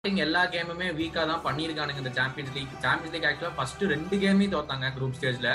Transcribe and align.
Starting 0.00 0.24
எல்லா 0.24 0.40
கேமுமே 0.50 0.88
வீக்கா 0.98 1.22
தான் 1.28 1.40
பண்ணியிருக்கானுங்க 1.44 2.00
இந்த 2.02 2.10
சாம்பியன்ஸ் 2.18 2.52
லீக் 2.56 2.74
சாம்பியன்ஸ் 2.82 3.14
லீக் 3.14 3.24
ஆக்சுவலா 3.28 3.54
ஃபர்ஸ்ட் 3.56 3.82
ரெண்டு 3.92 4.16
கேமையும் 4.22 4.52
தோத்தாங்க 4.52 4.88
குரூப் 4.96 5.16
ஸ்டேஜ்ல 5.16 5.48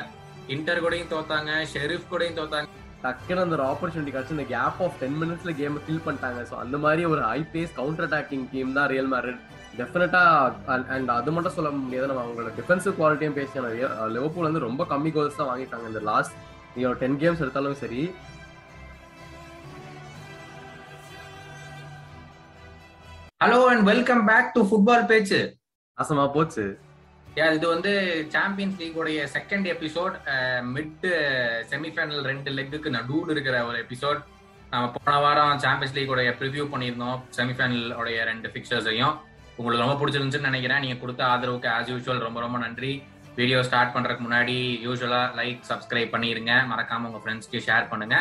இன்டர் 0.55 0.81
கூடயும் 0.85 1.11
தோத்தாங்க 1.13 1.51
ஷெரீஃப் 1.73 2.09
கூடயும் 2.09 2.35
தோத்தாங்க. 2.39 2.67
டக்குன்னு 3.03 3.43
அந்த 3.43 3.55
ஒரு 3.57 3.65
ஆப்பர்ச்சுனிட்டி 3.69 4.13
கிடச்சி 4.15 4.35
இந்த 4.35 4.45
கேப் 4.51 4.81
ஆஃப் 4.85 4.97
டென் 5.03 5.15
மினிட்ஸ்ல 5.21 5.53
கேம் 5.61 5.77
ஃபில் 5.85 6.03
பண்ணிட்டாங்க. 6.07 6.41
ஸோ 6.49 6.57
அந்த 6.63 6.77
மாதிரி 6.85 7.05
ஒரு 7.11 7.21
high 7.29 7.39
pace 7.53 7.73
counter 7.79 8.07
attacking 8.07 8.45
team 8.53 8.75
தான் 8.79 8.89
ரியல் 8.93 9.09
மேரிட் 9.13 9.39
டெஃபினட்டா 9.79 10.23
அண்ட் 10.95 11.15
அது 11.17 11.35
மட்டும் 11.37 11.55
சொல்ல 11.59 11.71
முடியாது. 11.79 12.09
நம்ம 12.11 12.23
அவங்களோட 12.25 12.53
டிஃபென்சிவ் 12.59 12.97
குவாலிட்டியும் 12.99 13.37
பேசி 13.39 13.65
லிவர்பூல் 14.17 14.49
வந்து 14.49 14.65
ரொம்ப 14.67 14.87
கம்மி 14.93 15.13
கோல்ஸ் 15.17 15.41
தான் 15.41 15.51
வாங்கிட்டாங்க 15.53 15.87
இந்த 15.93 16.03
லாஸ்ட் 16.11 16.35
டென் 17.03 17.19
கேம்ஸ் 17.23 17.43
எடுத்தாலும் 17.45 17.81
சரி 17.85 18.03
hello 23.43 23.57
and 23.69 23.83
welcome 23.89 24.21
back 24.27 24.51
to 24.55 24.61
football 24.67 25.07
பேச்சு 25.09 25.39
அசமா 25.97 26.25
போச்சு. 26.35 26.63
இது 27.55 27.65
வந்து 27.71 27.91
சாம்பியன்ஸ் 28.35 28.77
லீக் 28.81 28.99
உடைய 29.01 29.23
செகண்ட் 29.33 29.65
எபிசோட் 29.71 30.13
மிட் 30.75 31.03
செமிஃபைனல் 31.71 32.21
ரெண்டு 32.29 32.51
லெக்குக்கு 32.57 32.93
நடுவில் 32.95 33.31
இருக்கிற 33.33 33.55
ஒரு 33.69 33.77
எபிசோட் 33.85 34.19
நம்ம 34.73 34.85
போன 34.97 35.15
வாரம் 35.25 35.51
சாம்பியன்ஸ் 35.63 35.95
லீக் 35.97 36.13
உடைய 36.15 36.31
ப்ரிவியூ 36.41 36.65
பண்ணியிருந்தோம். 36.73 37.17
செமிஃபைனல் 37.37 37.89
உடைய 38.01 38.21
ரெண்டு 38.31 38.51
ஃபிக்சர்ஸையும் 38.53 39.17
உங்களுக்கு 39.57 39.83
ரொம்ப 39.85 39.97
பிடிச்சிருந்துச்சுன்னு 40.01 40.51
நினைக்கிறேன். 40.51 40.81
நீங்க 40.85 40.97
கொடுத்த 41.01 41.25
ஆதரவுக்கு 41.33 41.69
ஆஸ் 41.77 41.91
யூஷுவல் 41.93 42.25
ரொம்ப 42.27 42.41
ரொம்ப 42.45 42.59
நன்றி. 42.65 42.93
வீடியோ 43.41 43.59
ஸ்டார்ட் 43.69 43.93
பண்றதுக்கு 43.97 44.27
முன்னாடி 44.27 44.57
யூஸ்வலா 44.85 45.21
லைக் 45.41 45.61
சப்ஸ்கிரைப் 45.71 46.15
பண்ணிருங்க. 46.15 46.53
மறக்காம 46.71 47.09
உங்க 47.11 47.21
ஃப்ரெண்ட்ஸ்க்கு 47.25 47.65
ஷேர் 47.67 47.91
பண்ணுங்க. 47.91 48.17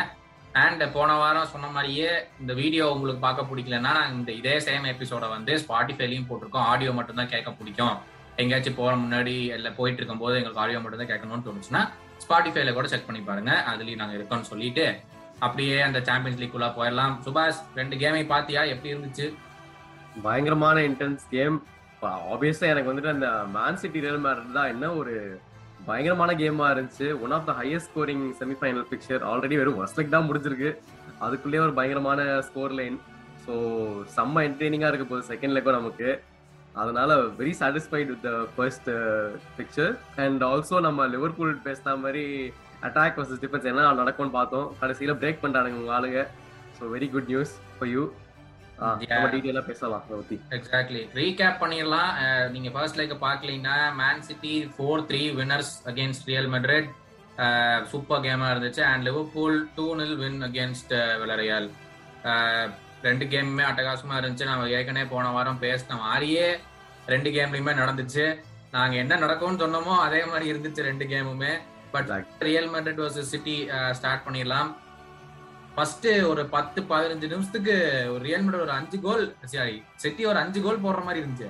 அண்ட் 0.61 0.83
போன 0.95 1.11
வாரம் 1.19 1.51
சொன்ன 1.51 1.67
மாதிரியே 1.75 2.09
இந்த 2.41 2.51
வீடியோ 2.59 2.85
உங்களுக்கு 2.95 3.21
பார்க்க 3.23 3.49
பிடிக்கலன்னா 3.51 3.91
நாங்கள் 3.97 4.17
இந்த 4.19 4.31
இதே 4.39 4.55
சேம் 4.65 4.83
எபிசோட 4.91 5.27
வந்து 5.35 5.53
ஸ்பாட்டிஃபைலையும் 5.61 6.27
போட்டிருக்கோம். 6.29 6.67
ஆடியோ 6.71 6.91
மட்டும்தான் 6.97 7.31
கேட்க 7.31 7.51
பிடிக்கும். 7.59 7.95
எங்கேயாச்சும் 8.41 8.77
போற 8.79 8.91
முன்னாடி 9.03 9.33
இல்லை 9.55 9.71
போயிட்டு 9.79 9.99
இருக்கும் 10.01 10.21
போது 10.23 10.35
எங்களுக்கு 10.39 10.61
ஆடியோ 10.63 10.79
மட்டும் 10.83 11.01
தான் 11.01 11.11
கேட்கணும்னு 11.11 11.45
தோணுச்சுன்னா 11.47 11.81
ஸ்பாட்டிஃபைல 12.23 12.73
கூட 12.77 12.87
செக் 12.91 13.07
பண்ணி 13.07 13.21
பாருங்க. 13.29 13.53
அதுலயும் 13.71 14.01
நாங்க 14.01 14.17
இருக்கோம்னு 14.17 14.49
சொல்லிட்டு 14.51 14.85
அப்படியே 15.45 15.77
அந்த 15.87 15.99
சாம்பியன்ஸ் 16.09 16.41
லீக் 16.41 16.57
உள்ள 16.57 16.69
போயிடலாம். 16.77 17.15
சுபாஷ் 17.25 17.63
ரெண்டு 17.79 17.95
கேமை 18.03 18.23
பாத்தியா 18.33 18.63
எப்படி 18.73 18.93
இருந்துச்சு? 18.93 19.27
பயங்கரமான 20.25 20.77
இன்டென்ஸ் 20.89 21.25
கேம் 21.35 21.57
ஆப்வியஸா 22.33 22.69
எனக்கு 22.73 22.91
வந்துட்டு 22.91 23.13
அந்த 23.15 23.27
மேன் 23.55 23.81
சிட்டி 23.81 23.99
ரியல் 24.05 24.23
மேரிட் 24.25 24.57
தான் 24.59 24.71
என்ன 24.73 24.85
ஒரு 25.01 25.13
பயங்கரமான 25.87 26.31
கேமா 26.41 26.65
இருந்துச்சு. 26.73 27.07
One 27.23 27.33
of 27.37 27.47
the 27.49 27.53
highest 27.61 27.89
scoring 27.91 28.25
semifinal 28.41 28.85
fixture 28.91 29.23
already 29.31 29.55
வெறும் 29.61 29.77
ஃபர்ஸ்ட் 29.79 29.97
லெக் 29.99 30.13
தான் 30.15 30.27
முடிஞ்சிருக்கு. 30.29 30.69
அதுக்குள்ளேயே 31.25 31.63
ஒரு 31.65 31.73
பயங்கரமான 31.79 32.19
ஸ்கோர் 32.49 32.75
லைன் 32.79 32.97
ஸோ 33.45 33.53
செம்ம 34.17 34.43
என்டர்டெய்னிங்காக 34.47 34.91
இருக்க 34.91 35.05
போகுது 35.09 35.29
செகண்ட் 35.31 35.55
லெக்கும் 35.55 35.77
நமக்கு. 35.79 36.09
அதனால 36.81 37.15
very 37.39 37.53
satisfied 37.61 38.11
with 38.11 38.23
the 38.27 38.31
first 38.53 38.89
fixture 39.57 39.93
and 40.23 40.43
also 40.51 40.77
நம்ம 40.87 41.07
லிவர்பூல் 41.15 41.51
பேசின 41.67 41.95
மாதிரி 42.05 42.23
அட்டாக் 42.87 43.17
வர்சஸ் 43.19 43.41
டிஃபென்ஸ் 43.43 43.67
என்ன 43.71 43.91
நடக்கும்னு 44.01 44.35
பார்த்தோம். 44.39 44.69
கடைசியில 44.81 45.13
பிரேக் 45.21 45.43
பண்ணுறானுங்க 45.43 45.81
உங்கள் 45.81 45.95
ஆளுங்க. 45.97 46.21
So 46.77 46.89
very 46.95 47.09
good 47.15 47.29
news 47.33 47.53
for 47.75 47.91
you 47.95 48.03
நம்ம 48.83 49.27
டீட்டெயிலாக 49.33 49.65
பேசலாம் 49.69 50.03
அதை 50.05 50.15
பத்தி 50.21 50.35
எக்ஸாக்ட்லி 50.57 51.01
ரீகேப் 51.19 51.61
பண்ணிடலாம் 51.61 52.11
நீங்க 52.55 52.69
first 52.75 52.99
like 52.99 53.13
பார்க்கலீங்கன்னா 53.27 53.77
Man 54.01 54.23
City 54.29 54.53
four 54.75 55.03
three 55.09 55.21
winners 55.39 55.73
against 55.91 56.27
Real 56.31 56.49
Madrid 56.55 56.89
super 57.91 58.23
கேமா 58.25 58.47
இருந்துச்சு. 58.53 58.81
And 58.91 59.05
Liverpool 59.09 59.57
two 59.77 59.85
nil 59.99 60.17
win 60.23 60.39
against 60.49 60.93
Villarreal 61.21 61.67
ரெண்டு 63.07 63.25
கேமுமே 63.31 63.63
அட்டகாசமா 63.69 64.17
இருந்துச்சு. 64.21 64.49
நம்ம 64.51 64.67
ஏற்கனவே 64.77 65.07
போன 65.13 65.31
வாரம் 65.37 65.61
பேசின 65.63 65.97
மாதிரியே 66.03 66.47
ரெண்டு 67.13 67.29
கேம்லயுமே 67.37 67.73
நடந்துச்சு. 67.81 68.25
நாங்க 68.75 68.95
என்ன 69.03 69.13
நடக்கும்னு 69.23 69.61
சொன்னோமோ 69.63 69.95
அதே 70.05 70.21
மாதிரி 70.29 70.45
இருந்துச்சு 70.53 70.87
ரெண்டு 70.89 71.05
கேமுமே 71.13 71.53
but 71.95 72.11
Real 72.47 72.69
Madrid 72.75 73.01
versus 73.03 73.33
City 73.33 73.55
start 73.99 74.25
பண்ணிடலாம். 74.27 74.69
ஃபர்ஸ்ட் 75.75 76.07
ஒரு 76.31 76.41
பத்து 76.55 76.79
பதினஞ்சு 76.89 77.27
நிமிஷத்துக்கு 77.31 77.75
ஒரு 78.13 78.21
ரியல் 78.27 78.43
மெட்ரிட் 78.45 78.65
ஒரு 78.65 78.73
அஞ்சு 78.79 78.97
கோல் 79.05 79.23
சாரி 79.53 79.77
செட்டி 80.03 80.23
ஒரு 80.31 80.39
அஞ்சு 80.41 80.59
கோல் 80.65 80.83
போடுற 80.83 81.01
மாதிரி 81.07 81.21
இருந்துச்சு. 81.23 81.49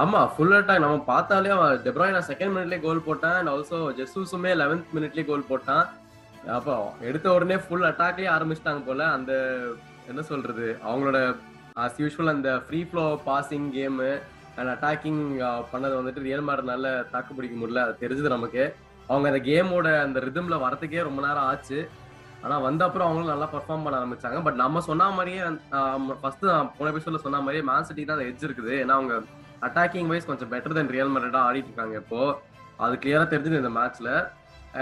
ஆமா 0.00 0.20
ஃபுல் 0.32 0.54
அட்டாக் 0.58 0.82
நம்ம 0.84 1.04
பார்த்தாலே 1.12 1.52
அவன் 1.56 2.26
செகண்ட் 2.30 2.54
மினிட்லயே 2.56 2.80
கோல் 2.86 3.06
போட்டேன் 3.06 3.36
அண்ட் 3.38 3.50
ஆல்சோ 3.54 3.78
ஜெசூஸுமே 4.00 4.52
லெவன்த் 4.62 4.92
மினிட்லயே 4.96 5.26
கோல் 5.30 5.48
போட்டான். 5.50 5.84
அப்போ 6.56 6.74
எடுத்த 7.08 7.26
உடனே 7.36 7.56
ஃபுல் 7.64 7.88
அட்டாக்லயே 7.90 8.30
ஆரம்பிச்சிட்டாங்க 8.36 8.82
போல 8.88 9.04
அந்த 9.16 9.32
என்ன 10.10 10.22
சொல்றது 10.32 10.66
அவங்களோட 10.88 11.18
ஆஸ் 11.84 12.00
யூஷுவல் 12.02 12.34
அந்த 12.36 12.50
free 12.66 12.80
flow 12.90 13.04
passing 13.28 13.68
game 13.76 14.10
and 14.58 14.70
attacking 14.74 15.22
பண்ணது 15.72 15.94
வந்துட்டு 16.00 16.26
ரியல் 16.28 16.46
மேடனால 16.48 16.92
தாக்கு 17.14 17.32
பிடிக்க 17.38 17.56
முடியல 17.60 17.82
அது 17.86 18.02
தெரிஞ்சது 18.02 18.36
நமக்கு. 18.36 18.64
அவங்க 19.08 19.26
அந்த 19.32 19.40
கேமோட 19.48 19.88
அந்த 20.04 20.18
ரிதம்ல 20.26 20.56
வரதுக்கே 20.62 21.02
ரொம்ப 21.08 21.20
நேரம் 21.26 21.48
ஆச்சு. 21.50 21.78
ஆனா 22.46 22.56
வந்த 22.66 22.82
அப்புறம் 22.86 23.06
அவங்களும் 23.06 23.32
நல்லா 23.32 23.48
பெர்ஃபார்ம் 23.54 23.84
பண்ண 23.84 24.00
ஆரம்பிச்சாங்க. 24.00 24.40
பட் 24.46 24.58
நம்ம 24.64 24.82
சொன்ன 24.88 25.10
மாதிரியே 25.18 25.44
ஃபர்ஸ்ட் 26.22 26.44
போன 26.76 26.90
எபிசோட்ல 26.92 27.20
சொன்ன 27.26 27.40
மாதிரியே 27.44 27.64
மேன் 27.70 27.86
சிட்டி 27.88 28.02
தான் 28.04 28.16
அந்த 28.18 28.26
எட்ஜ் 28.30 28.46
இருக்குது. 28.48 28.74
ஏன்னா 28.82 28.96
அவங்க 28.98 29.14
அட்டாக்கிங் 29.68 30.10
வைஸ் 30.12 30.28
கொஞ்சம் 30.30 30.50
பெட்டர் 30.52 30.76
தென் 30.78 30.92
ரியல் 30.96 31.12
மேரிடா 31.14 31.40
ஆடிட்டு 31.48 31.70
இருக்காங்க 31.70 31.96
இப்போ. 32.02 32.20
அது 32.84 32.94
கிளியரா 33.02 33.26
தெரிஞ்சது 33.32 33.62
இந்த 33.62 33.72
மேட்ச்ல 33.78 34.10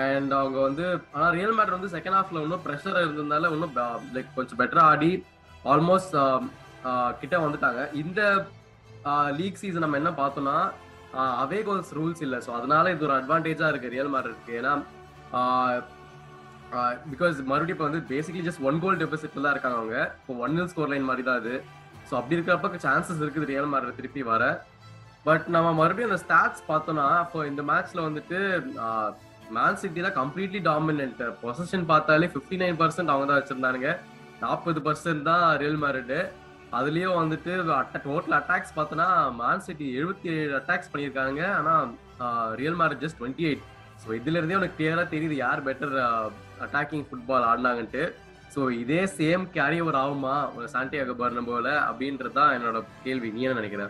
அண்ட் 0.04 0.32
அவங்க 0.40 0.58
வந்து 0.66 0.84
ஆனா 1.16 1.26
ரியல் 1.38 1.56
மேட் 1.56 1.76
வந்து 1.76 1.90
செகண்ட் 1.94 2.16
ஹாஃப்ல 2.18 2.42
இன்னும் 2.44 2.64
ப்ரெஷர் 2.66 3.02
இருந்ததுனால 3.04 3.50
இன்னும் 3.56 3.74
லைக் 4.16 4.36
கொஞ்சம் 4.38 4.60
பெட்டரா 4.60 4.84
ஆடி 4.92 5.12
ஆல்மோஸ்ட் 5.72 6.14
கிட்ட 7.20 7.34
வந்துட்டாங்க. 7.44 7.82
இந்த 8.02 8.20
லீக் 9.38 9.60
சீசன் 9.60 9.84
நம்ம 9.84 10.00
என்ன 10.00 10.10
பார்த்தோம்னா 10.22 10.56
அவே 11.42 11.58
கோல்ஸ் 11.66 11.92
ரூல்ஸ் 11.98 12.22
இல்லை. 12.26 12.38
ஸோ 12.46 12.50
அதனால 12.58 12.92
இது 12.94 13.06
ஒரு 13.08 13.14
அட்வான்டேஜா 13.18 13.66
இருக்கு 13.72 13.94
ரியல் 13.94 14.12
மேட்ருக்கு 14.14 14.54
ஏன்னா 14.60 14.72
பிகாஸ் 17.12 17.36
மறுபடியும் 17.50 17.76
இப்போ 17.76 17.86
வந்து 17.88 18.02
பேசிக்கலி 18.12 18.44
ஜஸ்ட் 18.48 18.62
ஒன் 18.68 18.78
கோல் 18.84 19.00
டெபிசிட்ல 19.02 19.42
தான் 19.44 19.54
இருக்காங்க 19.54 19.78
அவங்க. 19.80 19.98
இப்போ 20.20 20.34
ஒன் 20.44 20.56
இன் 20.60 20.70
ஸ்கோர் 20.72 20.90
லைன் 20.92 21.08
மாதிரி 21.10 21.24
தான் 21.28 21.40
அது. 21.42 21.54
ஸோ 22.08 22.12
அப்படி 22.20 22.36
இருக்கிறப்ப 22.36 22.80
சான்சஸ் 22.86 23.20
இருக்குது 23.24 23.50
ரியல் 23.52 23.72
மாதிரி 23.74 23.96
திருப்பி 23.98 24.22
வர. 24.32 24.44
பட் 25.26 25.44
நம்ம 25.54 25.68
மறுபடியும் 25.80 26.10
அந்த 26.10 26.20
ஸ்டாட்ஸ் 26.24 26.64
பார்த்தோம்னா 26.70 27.06
இப்போ 27.26 27.40
இந்த 27.50 27.62
மேட்ச்ல 27.70 28.00
வந்துட்டு 28.08 28.38
மேன் 29.56 29.78
சிட்டி 29.82 30.00
தான் 30.06 30.18
கம்ப்ளீட்லி 30.20 30.60
டாமினன்ட் 30.70 31.22
பொசஷன் 31.42 31.84
பார்த்தாலே 31.92 32.28
ஃபிஃப்டி 32.32 32.56
நைன் 32.62 32.80
பர்சன்ட் 32.82 33.12
அவங்க 33.12 33.26
தான் 33.30 33.40
வச்சிருந்தானுங்க. 33.40 33.90
நாற்பது 34.42 34.80
பர்சன்ட் 34.86 35.28
தான் 35.30 35.44
ரியல் 35.62 35.80
மேரிடு 35.84 36.18
அதுலயும் 36.78 37.18
வந்துட்டு 37.22 37.52
டோட்டல் 38.06 38.36
அட்டாக்ஸ் 38.38 38.74
பார்த்தோன்னா 38.78 39.08
மேன் 39.40 39.64
சிட்டி 39.66 39.86
எழுபத்தி 39.98 40.28
ஏழு 40.38 40.54
அட்டாக்ஸ் 40.60 40.90
பண்ணியிருக்காங்க. 40.92 41.42
ஆனா 41.58 41.74
Real 42.60 42.78
Madrid 42.80 43.02
just 43.04 43.18
twenty 43.20 43.46
eight 43.50 43.64
so 44.02 44.08
இதுல 44.18 44.38
இருந்தே 44.40 44.58
உனக்கு 44.60 44.78
கிளியரா 44.78 45.04
தெரியுது 45.14 45.36
யார் 45.44 45.66
பெட்டர் 45.68 45.94
அட்டாக்கிங் 46.64 47.06
ஃபுட்பால் 47.08 47.48
ஆடினாங்கன்ட்டு. 47.50 48.02
ஸோ 48.54 48.60
இதே 48.82 49.02
சேம் 49.18 49.44
கேரி 49.54 49.78
ஓவர் 49.84 50.00
ஆகுமா 50.00 50.34
ஒரு 50.56 50.66
சாண்டியாக 50.74 51.14
பர்னம் 51.20 51.48
போல 51.50 51.68
அப்படின்றது 51.88 52.36
தான் 52.40 52.52
என்னோட 52.56 52.80
கேள்வி. 53.04 53.30
நீ 53.36 53.40
என்ன 53.46 53.60
நினைக்கிற? 53.60 53.84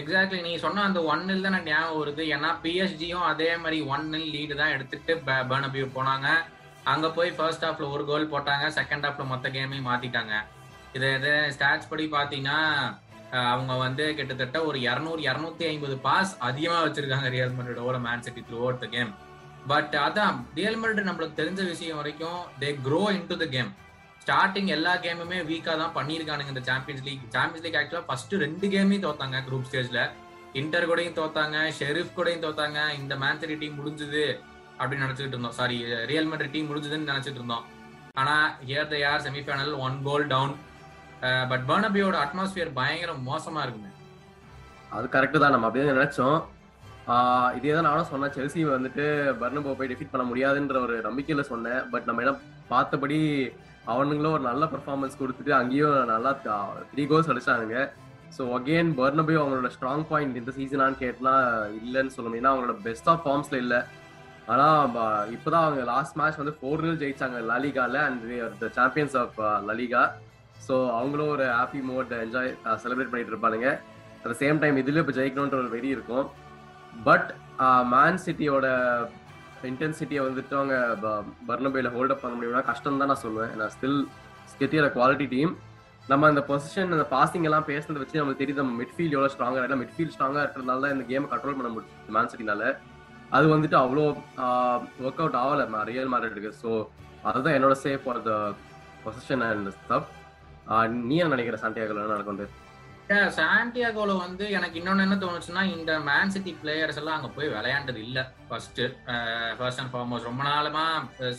எக்ஸாக்ட்லி 0.00 0.40
நீ 0.46 0.52
சொன்ன 0.62 0.84
அந்த 0.88 1.00
ஒன் 1.12 1.22
நில் 1.28 1.44
தான் 1.44 1.52
எனக்கு 1.52 1.72
ஞாபகம் 1.72 2.00
வருது. 2.02 2.22
ஏன்னா 2.34 2.48
பிஎஸ்ஜியும் 2.62 3.26
அதே 3.32 3.50
மாதிரி 3.64 3.78
ஒன் 3.94 4.06
நில் 4.14 4.28
லீடு 4.34 4.54
தான் 4.60 4.74
எடுத்துட்டு 4.76 5.14
பர்னபியூ 5.50 5.86
போனாங்க. 5.98 6.28
அங்க 6.92 7.06
போய் 7.18 7.30
ஃபர்ஸ்ட் 7.36 7.66
ஹாஃப்ல 7.66 7.86
ஒரு 7.96 8.04
கோல் 8.10 8.32
போட்டாங்க. 8.32 8.64
செகண்ட் 8.78 9.06
ஹாஃப்ல 9.06 9.26
மொத்த 9.32 9.48
கேமையும் 9.56 9.88
மாத்திட்டாங்க. 9.90 10.34
இதை 10.96 11.10
இதை 11.18 11.34
ஸ்டாட்ச் 11.56 11.90
படி 11.92 12.06
பாத்தீங்கன்னா 12.16 12.58
அவங்க 13.52 13.72
வந்து 13.84 14.04
கிட்டத்தட்ட 14.18 14.58
ஒரு 14.70 14.78
இரநூறு 14.88 15.20
இரநூத்தி 15.28 15.64
ஐம்பது 15.70 15.94
பாஸ் 16.08 16.32
அதிகமா 16.48 16.80
வச்சிருக்காங்க 16.82 17.30
Real 17.34 17.56
மண்டோட 17.56 18.00
Man 18.08 18.26
City 18.26 18.42
throughout 18.64 18.82
the 18.82 18.88
game 18.96 19.10
but 19.70 19.94
அதான் 20.06 20.38
ரியல் 20.58 20.78
மட்ரிட் 20.80 21.08
நம்மளுக்கு 21.08 21.40
தெரிஞ்ச 21.40 21.60
விஷயம் 21.72 21.98
வரைக்கும் 22.00 22.40
they 22.62 22.70
grow 22.86 23.02
into 23.30 23.36
the 23.42 23.46
game 23.54 23.70
starting 24.24 24.70
எல்லா 24.76 24.92
கேமுமே 25.04 25.38
வீக்காக 25.50 25.76
தான் 25.82 25.94
பண்ணியிருக்கானுங்க 25.96 26.52
இந்த 26.54 26.62
சாம்பியன்ஸ் 26.68 27.04
லீக் 27.06 27.24
சாம்பியன்ஸ் 27.36 27.64
லீக் 27.66 27.78
ஆக்சுவலாக 27.80 28.06
ஃபர்ஸ்ட் 28.08 28.34
ரெண்டு 28.44 28.66
கேமையும் 28.74 29.04
தோத்தாங்க 29.06 29.40
குரூப் 29.48 29.68
ஸ்டேஜ்ல 29.70 30.02
இன்டர் 30.60 30.88
கூடயும் 30.90 31.16
தோத்தாங்க 31.20 31.56
ஷெரீஃப் 31.78 32.16
கூடயும் 32.16 32.44
தோத்தாங்க. 32.44 32.80
இந்த 32.98 33.14
மேன்சரி 33.22 33.54
டீம் 33.62 33.78
முடிஞ்சது 33.80 34.24
அப்படின்னு 34.78 35.04
நினச்சிட்டு 35.06 35.34
இருந்தோம். 35.34 35.56
சாரி 35.58 35.76
ரியல் 36.10 36.28
மெட்ரிட் 36.30 36.54
டீம் 36.54 36.68
முடிஞ்சதுன்னு 36.70 37.10
நினைச்சிட்டு 37.12 37.40
இருந்தோம். 37.40 37.64
ஆனால் 38.20 38.46
ஹியர் 38.68 38.90
த 38.92 38.96
யார் 39.04 39.24
semifinal 39.26 39.74
one 39.86 39.96
goal 40.08 40.26
down 40.34 40.54
but 41.50 41.64
பர்னபியோட 41.70 42.16
atmosphere 42.24 42.70
பயங்கர 42.80 43.12
மோசமாக 43.30 43.64
இருக்குங்க 43.66 43.90
அது 44.96 45.06
கரெக்ட் 45.14 45.42
தான். 45.42 45.54
நம்ம 45.54 45.68
அப்படியே 45.68 45.92
நினைச்சோம். 45.92 46.38
இதே 47.56 47.72
தான் 47.76 47.86
நானும் 47.88 48.10
சொன்னேன். 48.10 48.34
செல்சி 48.36 48.60
வந்துட்டு 48.74 49.04
பர்னபோ 49.40 49.72
போய் 49.78 49.90
டிஃபிட் 49.90 50.12
பண்ண 50.12 50.24
முடியாதுன்ற 50.30 50.76
ஒரு 50.86 50.94
நம்பிக்கையில 51.06 51.42
சொன்னேன். 51.52 51.82
பட் 51.92 52.06
நம்ம 52.08 52.22
என்ன 52.24 52.32
பார்த்தபடி 52.72 53.18
அவனுங்களும் 53.92 54.34
ஒரு 54.36 54.44
நல்ல 54.50 54.64
பர்ஃபார்மன்ஸ் 54.74 55.18
கொடுத்துட்டு 55.20 55.52
அங்கேயும் 55.58 55.96
நல்லா 56.12 56.30
த்ரீ 56.92 57.02
கோல்ஸ் 57.10 57.30
அடிச்சானுங்க. 57.32 57.78
ஸோ 58.36 58.42
அகெயின் 58.58 58.92
பர்னபே 59.00 59.34
அவங்களோட 59.40 59.68
ஸ்ட்ராங் 59.74 60.06
பாயிண்ட் 60.10 60.38
இந்த 60.40 60.52
சீசனான்னு 60.58 60.96
கேட்டலாம் 61.02 61.44
இல்லைன்னு 61.82 62.14
சொல்லணும் 62.14 62.38
ஏன்னா 62.40 62.52
அவங்களோட 62.52 62.76
பெஸ்ட் 62.86 63.10
ஆஃப் 63.12 63.22
ஃபார்ம்ஸ்ல 63.24 63.58
இல்லை. 63.64 63.80
ஆனா 64.52 64.68
இப்போதான் 65.34 65.66
அவங்க 65.66 65.82
லாஸ்ட் 65.92 66.16
மேட்ச் 66.20 66.40
வந்து 66.40 66.54
ஃபோர் 66.60 66.82
நில் 66.84 66.98
ஜெயிச்சாங்க 67.02 67.38
லலிகால 67.50 68.00
and 68.08 68.24
the 68.62 68.70
champions 68.78 69.16
of 69.22 69.36
La Liga 69.68 70.02
so 70.66 70.74
அவங்களும் 70.98 71.32
ஒரு 71.34 71.46
ஹாப்பி 71.58 71.82
மோட் 71.90 72.12
என்ஜாய் 72.24 72.50
செலிப்ரேட் 72.84 73.12
பண்ணிட்டு 73.12 73.34
இருப்பானுங்க. 73.34 73.68
அட் 74.24 74.40
சேம் 74.42 74.60
டைம் 74.64 74.80
இதுலேயே 74.82 75.04
இப்போ 75.04 75.16
ஜெயிக்கணுன்ற 75.20 75.58
ஒரு 75.62 75.70
வெறி 75.76 75.90
இருக்கும். 75.96 76.26
பட் 77.02 77.34
மேன் 77.84 78.18
சிட்டியோட 78.26 78.66
இன்டென்சிட்டியை 79.62 80.22
வந்துட்டு 80.28 80.54
அவங்க 80.60 80.76
பர்னபேல 81.48 81.92
ஹோல்ட் 81.92 82.10
அப் 82.10 82.20
பண்ண 82.20 82.34
முடியும்னா 82.36 82.64
கஷ்டம் 82.64 82.98
தான் 82.98 83.08
நான் 83.08 83.22
சொல்லுவேன். 83.22 83.56
நான் 83.56 83.68
ஸ்டில் 83.68 84.06
ஸ்கெட்டியோட 84.52 84.88
குவாலிட்டி 84.96 85.28
டீம் 85.28 85.56
நம்ம 86.08 86.26
அந்த 86.26 86.44
பொசிஷன் 86.48 86.92
அந்த 86.92 87.06
பாசிங் 87.10 87.42
எல்லாம் 87.42 87.68
பேசுனதை 87.68 88.00
வச்சு 88.00 88.18
நம்மளுக்கு 88.20 88.42
தெரியுது 88.42 88.62
நம்ம 88.62 88.82
மிட்ஃபீல்ட் 88.82 89.12
எவ்வளோ 89.12 89.30
ஸ்ட்ராங்காக 89.34 89.62
இல்லை 89.62 89.78
மிட்ஃபீல்ட் 89.78 90.14
ஸ்ட்ராங்காக 90.14 90.42
இருக்கிறதுனால 90.44 90.80
தான் 90.80 90.90
இந்த 90.90 91.04
கேமை 91.12 91.28
கண்ட்ரோல் 91.28 91.56
பண்ண 91.56 91.68
முடியும் 91.68 92.16
மேன் 92.16 92.30
சிட்டினால 92.32 92.64
அது 93.30 93.58
வந்துட்டு 93.58 93.74
அவ்வளோ 93.74 94.04
ஒர்க் 95.04 95.20
அவுட் 95.20 95.34
ஆகலை 95.34 95.82
ரியல் 95.84 96.08
மார்க்கெட்டுக்கு 96.08 96.52
ஸோ 96.62 96.88
அதுதான் 97.22 97.54
என்னோட 97.54 97.76
safe 97.84 98.04
for 98.04 98.22
the 98.22 98.54
position 99.04 99.42
and 99.42 99.70
stuff 99.70 100.10
நீ 100.88 101.16
என்ன 101.16 101.28
நினைக்கிற 101.28 101.58
சாண்டியாகல 101.62 102.06
நடக்கும் 102.06 102.63
சாண்டியாகோல 103.36 104.12
வந்து 104.22 104.44
எனக்கு 104.58 104.76
இன்னொன்னு 104.80 105.04
என்ன 105.06 105.16
தோணுச்சுன்னா 105.22 105.62
இந்த 105.74 105.92
மேன் 106.08 106.32
சிட்டி 106.34 106.52
பிளேயர்ஸ் 106.62 106.98
எல்லாம் 107.00 107.16
அங்க 107.16 107.28
போய் 107.36 107.52
விளையாண்டது 107.54 108.00
இல்ல. 108.06 108.18
ஃபர்ஸ்ட் 108.48 108.80
ஃபர்ஸ்ட் 109.58 109.80
அண்ட் 109.82 109.92
ஃபார்மோஸ்ட் 109.94 110.28
ரொம்ப 110.30 110.42
நாளமா 110.50 110.84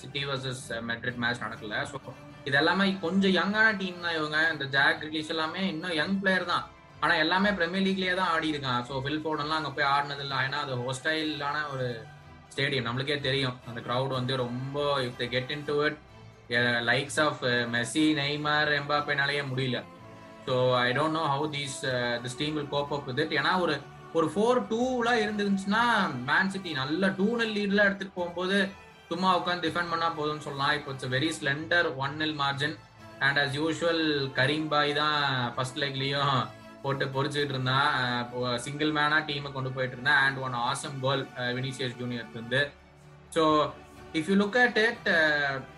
சிட்டி 0.02 0.22
வர்சஸ் 0.30 0.64
மெட்ரிட் 0.90 1.20
மேட்ச் 1.24 1.44
நடக்கல. 1.46 1.80
ஸோ 1.92 2.00
இது 2.50 2.58
எல்லாமே 2.62 2.86
கொஞ்சம் 3.06 3.36
யங்கான 3.40 3.68
டீம் 3.82 4.04
தான் 4.06 4.18
இவங்க. 4.20 4.40
இந்த 4.54 4.66
ஜாக் 4.76 5.06
ரிலீஸ் 5.08 5.32
எல்லாமே 5.36 5.62
இன்னும் 5.74 5.96
யங் 6.02 6.18
பிளேயர் 6.24 6.52
தான். 6.54 6.66
ஆனா 7.04 7.14
எல்லாமே 7.24 7.50
பிரீமியர் 7.60 7.86
லீக்லயே 7.88 8.14
தான் 8.20 8.32
ஆடி 8.36 8.54
இருக்கான் 8.54 8.84
ஸோ 8.90 9.02
ஃபில் 9.06 9.22
எல்லாம் 9.46 9.60
அங்க 9.62 9.72
போய் 9.78 9.92
ஆடினது 9.96 10.24
இல்லை. 10.28 10.38
ஏன்னா 10.48 10.62
அது 10.66 10.76
ஹோஸ்டைலான 10.84 11.58
ஒரு 11.74 11.88
ஸ்டேடியம் 12.54 12.88
நம்மளுக்கே 12.88 13.20
தெரியும். 13.30 13.58
அந்த 13.70 13.80
க்ரௌட் 13.88 14.18
வந்து 14.20 14.36
ரொம்ப 14.46 14.78
if 15.08 15.20
the 15.24 15.28
get 15.36 15.52
into 15.72 15.78
it 15.88 16.00
likes 16.92 17.20
of 17.28 17.44
Messi 17.76 18.08
Neymar 18.22 18.72
எம்பாப்பேனாலேயே 18.80 19.44
முடியல. 19.52 19.80
So 20.48 20.56
I 20.86 20.88
don't 20.98 21.18
know 21.20 21.26
how 21.34 21.46
these 21.58 21.78
this 22.24 22.40
team 22.42 22.56
will 22.60 22.74
cope 22.74 22.96
up 22.98 23.08
with 23.10 23.22
it 23.26 23.36
ஏன்னா 23.42 23.54
ஒரு 23.66 23.76
ஒரு 24.18 24.28
ஃபோர் 24.34 24.60
டூலாம் 24.72 25.22
இருந்துச்சுன்னா 25.24 25.84
மேன் 26.32 26.52
சிட்டி 26.56 26.74
நல்ல 26.82 27.08
டூ 27.20 27.28
நெல் 27.40 27.56
லீட்லாம் 27.58 27.88
எடுத்துட்டு 27.90 28.18
போகும்போது 28.20 28.58
சும்மா 29.10 29.30
உட்காந்து 29.40 29.66
டிஃபெண்ட் 29.66 29.92
பண்ணா 29.94 30.08
போதும்னு 30.20 30.46
சொல்லலாம். 30.46 30.76
இப்போ 30.78 30.92
it's 30.94 31.12
very 31.16 31.32
slender 31.40 31.88
one 32.04 32.16
nil 32.22 32.38
margin 32.44 32.76
and 33.26 33.40
as 33.42 33.58
usual 33.62 34.04
Karim 34.38 34.70
பாய் 34.74 34.94
தான் 35.02 35.18
ஃபர்ஸ்ட் 35.56 35.82
லெக்லயும் 35.84 36.38
போட்டு 36.84 37.06
பொறிச்சுட்டு 37.16 37.54
இருந்தான். 37.56 37.92
சிங்கிள் 38.66 38.92
மேனா 38.98 39.20
டீமை 39.30 39.52
கொண்டு 39.58 39.72
போயிட்டு 39.76 39.96
இருந்தேன். 39.98 40.22
And 40.26 40.40
one 40.46 40.56
awesome 40.70 40.98
goal 41.06 41.24
Vinicius 41.58 42.00
Junior 42.02 42.34
இருந்து 42.36 42.62
so 43.36 43.44
if 44.20 44.28
you 44.32 44.36
look 44.42 44.58
at 44.64 44.78
it 44.86 45.08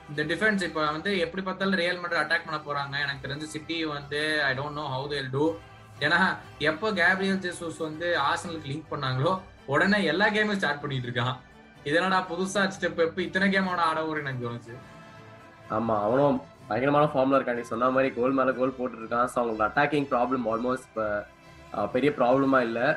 இந்த 0.09 0.21
டிஃபென்ஸ் 0.31 0.63
இப்போ 0.67 0.81
வந்து 0.95 1.11
எப்படி 1.25 1.41
பார்த்தாலும் 1.45 1.79
ரியல் 1.81 2.01
மட்டும் 2.01 2.21
அட்டாக் 2.23 2.45
பண்ண 2.47 2.59
போறாங்க. 2.67 2.95
எனக்கு 3.05 3.23
தெரிஞ்சு 3.25 3.47
சிட்டி 3.53 3.77
வந்து 3.95 4.19
I 4.49 4.51
don't 4.59 4.79
know 4.79 4.85
how 4.95 5.07
they'll 5.13 5.31
do 5.35 5.45
ஏன்னா 6.05 6.19
எப்போ 6.69 6.87
கேப்ரியல் 6.99 7.41
ஜெசூஸ் 7.45 7.79
வந்து 7.87 8.07
ஆசனலுக்கு 8.29 8.69
லிங்க் 8.71 8.91
பண்ணாங்களோ 8.93 9.31
உடனே 9.73 9.99
எல்லா 10.11 10.27
கேமும் 10.35 10.59
ஸ்டார்ட் 10.59 10.83
பண்ணிட்டு 10.83 11.07
இருக்கான். 11.09 11.35
இதனடா 11.89 12.19
புதுசா 12.29 12.61
ஸ்டெப் 12.75 13.01
எப்போ 13.07 13.19
இத்தனை 13.25 13.47
கேமோட 13.55 13.81
ஆட 13.89 13.99
ஒரு 14.11 14.21
எனக்கு 14.23 14.43
தோணுச்சு. 14.45 14.75
ஆமா 15.77 15.95
அவனும் 16.05 16.37
பயங்கரமான 16.69 17.05
ஃபார்ம்ல 17.11 17.37
இருக்கான். 17.37 17.59
நீ 17.59 17.65
சொன்ன 17.71 17.89
மாதிரி 17.95 18.09
கோல் 18.17 18.37
மேல 18.39 18.53
கோல் 18.59 18.77
போட்டு 18.79 19.01
இருக்கான். 19.01 19.27
ஸோ 19.31 19.37
அவங்களோட 19.41 19.65
அட்டாக்கிங் 19.69 20.07
ப்ராப்ளம் 20.13 20.45
ஆல்மோஸ்ட் 20.51 20.87
இப்போ 20.89 21.05
பெரிய 21.95 22.09
ப்ராப்ளமா 22.19 22.59
இல்லை. 22.67 22.87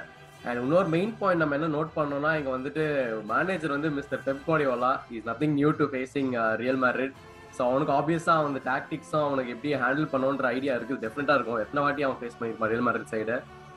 அண்ட் 0.47 0.61
இன்னொரு 0.65 0.89
மெயின் 0.95 1.13
பாயிண்ட் 1.21 1.43
நம்ம 1.43 1.57
என்ன 1.59 1.69
நோட் 1.77 1.91
பண்ணோம்னா 1.97 2.31
இங்கே 2.39 2.53
வந்துட்டு 2.57 2.85
மேனேஜர் 3.33 3.75
வந்து 3.77 3.89
Mister 3.99 4.23
Pep 4.27 4.45
Guardiola 4.49 4.93
is 5.17 5.27
nothing 5.31 5.57
new 5.61 5.71
to 5.81 5.87
facing 5.93 6.33
Real 6.63 6.81
Madrid 6.85 7.17
so 7.57 7.61
அவனுக்கு 7.71 7.93
ஆப்வியஸாக 7.99 8.41
அவன் 8.41 8.57
டாக்டிக்ஸும் 8.73 9.27
அவனுக்கு 9.29 9.53
எப்படி 9.55 9.71
ஹேண்டில் 9.83 10.11
பண்ணணுன்ற 10.13 10.47
ஐடியா 10.57 10.75
இருக்குது 10.79 11.03
டெஃபினட்டா 11.05 11.35
இருக்கும். 11.39 11.61
எத்தனை 11.65 11.83
வாட்டி 11.85 12.05
அவன் 12.09 12.19
ஃபேஸ் 12.21 12.39
பண்ணியிருப்பான் 12.41 12.73
ரியல் 12.73 12.87
மேரிட் 12.89 13.13
சைடு 13.15 13.37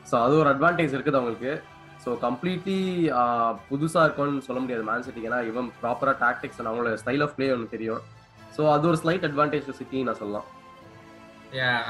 ஸோ 0.10 0.16
அது 0.26 0.34
ஒரு 0.42 0.50
அட்வான்டேஜ் 0.54 0.96
இருக்குது 0.98 1.20
அவங்களுக்கு. 1.20 1.54
ஸோ 2.04 2.12
கம்ப்ளீட்லி 2.26 2.80
புதுசாக 3.70 4.06
இருக்கும்னு 4.08 4.48
சொல்ல 4.48 4.60
முடியாது 4.64 4.84
மேன் 4.90 5.06
சிட்டிக்கு 5.08 5.30
ஏன்னா 5.30 5.40
இவன் 5.52 5.70
ப்ராப்பராக 5.84 6.16
டாக்டிக்ஸ் 6.26 6.60
அவங்களோட 6.64 6.98
ஸ்டைல் 7.04 7.24
ஆஃப் 7.26 7.36
பிளே 7.38 7.48
ஒன்று 7.56 7.74
தெரியும். 7.76 8.02
ஸோ 8.56 8.62
அது 8.76 8.88
ஒரு 8.92 8.98
ஸ்லைட் 9.04 9.28
அட்வான்டேஜ் 9.30 9.70
சிட்டின்னு 9.80 10.10
நான் 10.10 10.22
சொல்லலாம். 10.24 10.48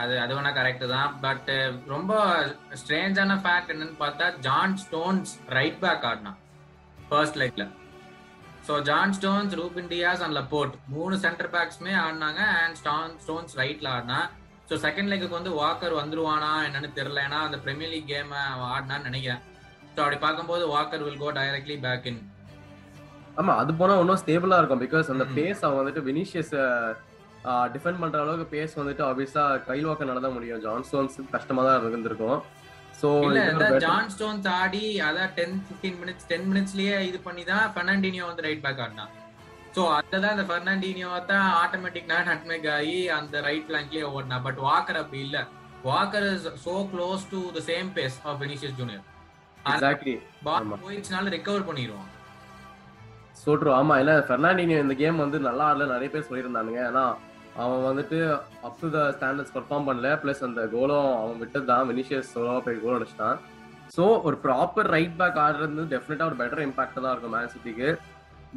அது 0.01 0.13
அது 0.23 0.31
வேணா 0.37 0.51
கரெக்ட் 0.57 0.85
தான். 0.93 1.11
பட் 1.25 1.49
ரொம்ப 1.93 2.13
ஸ்ட்ரேஞ்சான 2.81 3.37
ஃபேக்ட் 3.43 3.71
என்னன்னு 3.73 3.95
பார்த்தா 4.01 4.25
ஜான் 4.47 4.75
ஸ்டோன்ஸ் 4.83 5.31
ரைட் 5.57 5.79
பேக் 5.83 6.05
ஆடினான் 6.09 6.39
first 7.09 7.39
லெக்ல 7.41 7.65
so 8.67 8.73
John 8.89 9.13
Stones 9.17 9.55
Ruben 9.61 9.89
Dias 9.93 10.23
and 10.25 10.35
Laporte 10.39 10.75
மூணு 10.95 11.15
சென்டர் 11.25 11.51
பேக்ஸ்மே 11.55 11.93
ஆடினாங்க 12.03 12.41
அண்ட் 12.63 12.77
ஸ்டான் 12.81 13.15
ஸ்டோன்ஸ் 13.23 13.55
ரைட்ல 13.61 13.87
ஆடினா. 13.95 14.19
ஸோ 14.69 14.75
செகண்ட் 14.85 15.09
லெக்குக்கு 15.11 15.39
வந்து 15.39 15.53
வாக்கர் 15.61 15.95
வந்துருவானா 16.01 16.51
என்னன்னு 16.67 16.89
தெரியல 16.99 17.23
ஏன்னா 17.27 17.39
அந்த 17.47 17.57
பிரீமியர் 17.65 17.91
லீக் 17.93 18.11
கேம் 18.13 18.31
ஆடினான்னு 18.75 19.09
நினைக்கிறேன். 19.09 19.41
ஸோ 19.95 19.99
அப்படி 20.03 20.19
பார்க்கும்போது 20.25 20.63
Walker 20.75 21.03
will 21.07 21.19
go 21.23 21.31
directly 21.39 21.77
back 21.87 22.07
in 22.11 22.21
ஆமா 23.39 23.53
அது 23.61 23.71
போனா 23.79 23.93
இன்னும் 24.01 24.21
ஸ்டேபிளா 24.21 24.59
இருக்கும் 24.59 24.83
பிகாஸ் 24.85 25.11
அந்த 25.13 25.25
பேஸ் 25.37 25.63
அவன் 25.65 25.79
வந்துட்டு 25.81 26.01
வினிஷியஸ் 26.09 26.53
டிஃபெண்ட் 27.73 28.01
பண்ற 28.01 28.17
அளவுக்கு 28.23 28.47
பேஸ் 28.55 28.77
வந்துட்டு 28.79 29.03
ஆப்வியஸா 29.07 29.45
கைல் 29.69 29.87
வாக்க 29.87 30.11
நடந்த 30.11 30.29
முடியும். 30.35 30.61
ஜான் 30.65 30.85
ஸ்டோன்ஸ் 30.89 31.17
கஷ்டமா 31.33 31.63
தான் 31.67 31.87
இருந்திருக்கும். 31.89 32.39
சோ 33.01 33.09
ஜான் 33.85 34.11
ஸ்டோன்ஸ் 34.13 34.47
ஆடி 34.59 34.83
அதான் 35.07 35.33
டென் 35.39 35.57
பிப்டீன் 35.67 35.97
மினிட்ஸ் 36.01 36.27
டென் 36.31 36.47
மினிட்ஸ்லயே 36.51 36.97
இது 37.09 37.19
பண்ணி 37.27 37.43
தான் 37.51 37.65
பெர்னாண்டினியோ 37.77 38.25
வந்து 38.29 38.45
ரைட் 38.47 38.63
பேக் 38.65 38.81
ஆடினான். 38.85 39.11
ஸோ 39.75 39.83
அதுதான் 39.97 40.35
இந்த 40.35 40.45
பெர்னாண்டினியோ 40.51 41.11
தான் 41.31 41.47
ஆட்டோமேட்டிக் 41.63 42.09
நான் 42.13 42.29
நட்மேக் 42.31 42.67
ஆகி 42.77 42.97
அந்த 43.17 43.41
ரைட் 43.47 43.67
பிளாங்க்லயே 43.69 44.05
ஓடினா. 44.13 44.37
பட் 44.47 44.59
வாக்கர் 44.67 45.01
அப்படி 45.01 45.21
இல்ல. 45.27 45.39
Walker 45.89 46.27
is 46.33 46.47
so 46.65 46.75
close 46.93 47.23
to 47.33 47.41
the 47.57 47.61
same 47.69 47.89
pace 47.97 48.17
of 48.29 48.39
Vinicius 48.43 48.77
Junior 48.79 49.03
exactly 49.73 50.15
ball 50.47 50.69
போயிடுச்சுனால 50.85 51.33
recover 51.35 51.67
பண்ணிடுவான். 51.69 52.09
சோட்ரு 53.43 53.69
ஆமா 53.79 53.93
ஏன்னா 54.01 54.15
பெர்னாண்டினியோ 54.31 54.79
இந்த 54.85 54.95
கேம் 55.03 55.23
வந்து 55.25 55.37
நல்லா 55.49 55.67
ஆடல. 55.69 55.85
நிறைய 55.93 56.09
பேர் 56.13 56.27
சொல்லியிருந்தானுங்க. 56.29 56.81
ஏன்னா 56.91 57.05
அவன் 57.61 57.83
வந்துட்டு 57.87 58.19
up 58.67 58.79
to 58.83 58.87
the 58.95 58.99
standards 59.15 59.55
perform 59.55 59.87
பண்ணல. 59.89 60.11
பிளஸ் 60.21 60.45
அந்த 60.47 60.61
கோலும் 60.75 61.09
அவன் 61.21 61.41
விட்டது 61.41 61.67
தான். 61.71 61.83
வினிஷியஸ் 61.89 62.31
சோலோ 62.35 62.55
போய் 62.67 62.79
கோல் 62.83 62.97
அடிச்சிட்டான். 62.97 63.37
ஸோ 63.95 64.03
ஒரு 64.27 64.37
ப்ராப்பர் 64.45 64.89
ரைட் 64.95 65.17
பேக் 65.19 65.37
ஆடுறது 65.45 65.83
டெஃபினட்டா 65.93 66.27
ஒரு 66.29 66.37
பெட்டர் 66.39 66.63
இம்பாக்ட் 66.67 67.03
தான் 67.03 67.13
இருக்கும் 67.13 67.35
மேன் 67.37 67.51
சிட்டிக்கு 67.55 67.89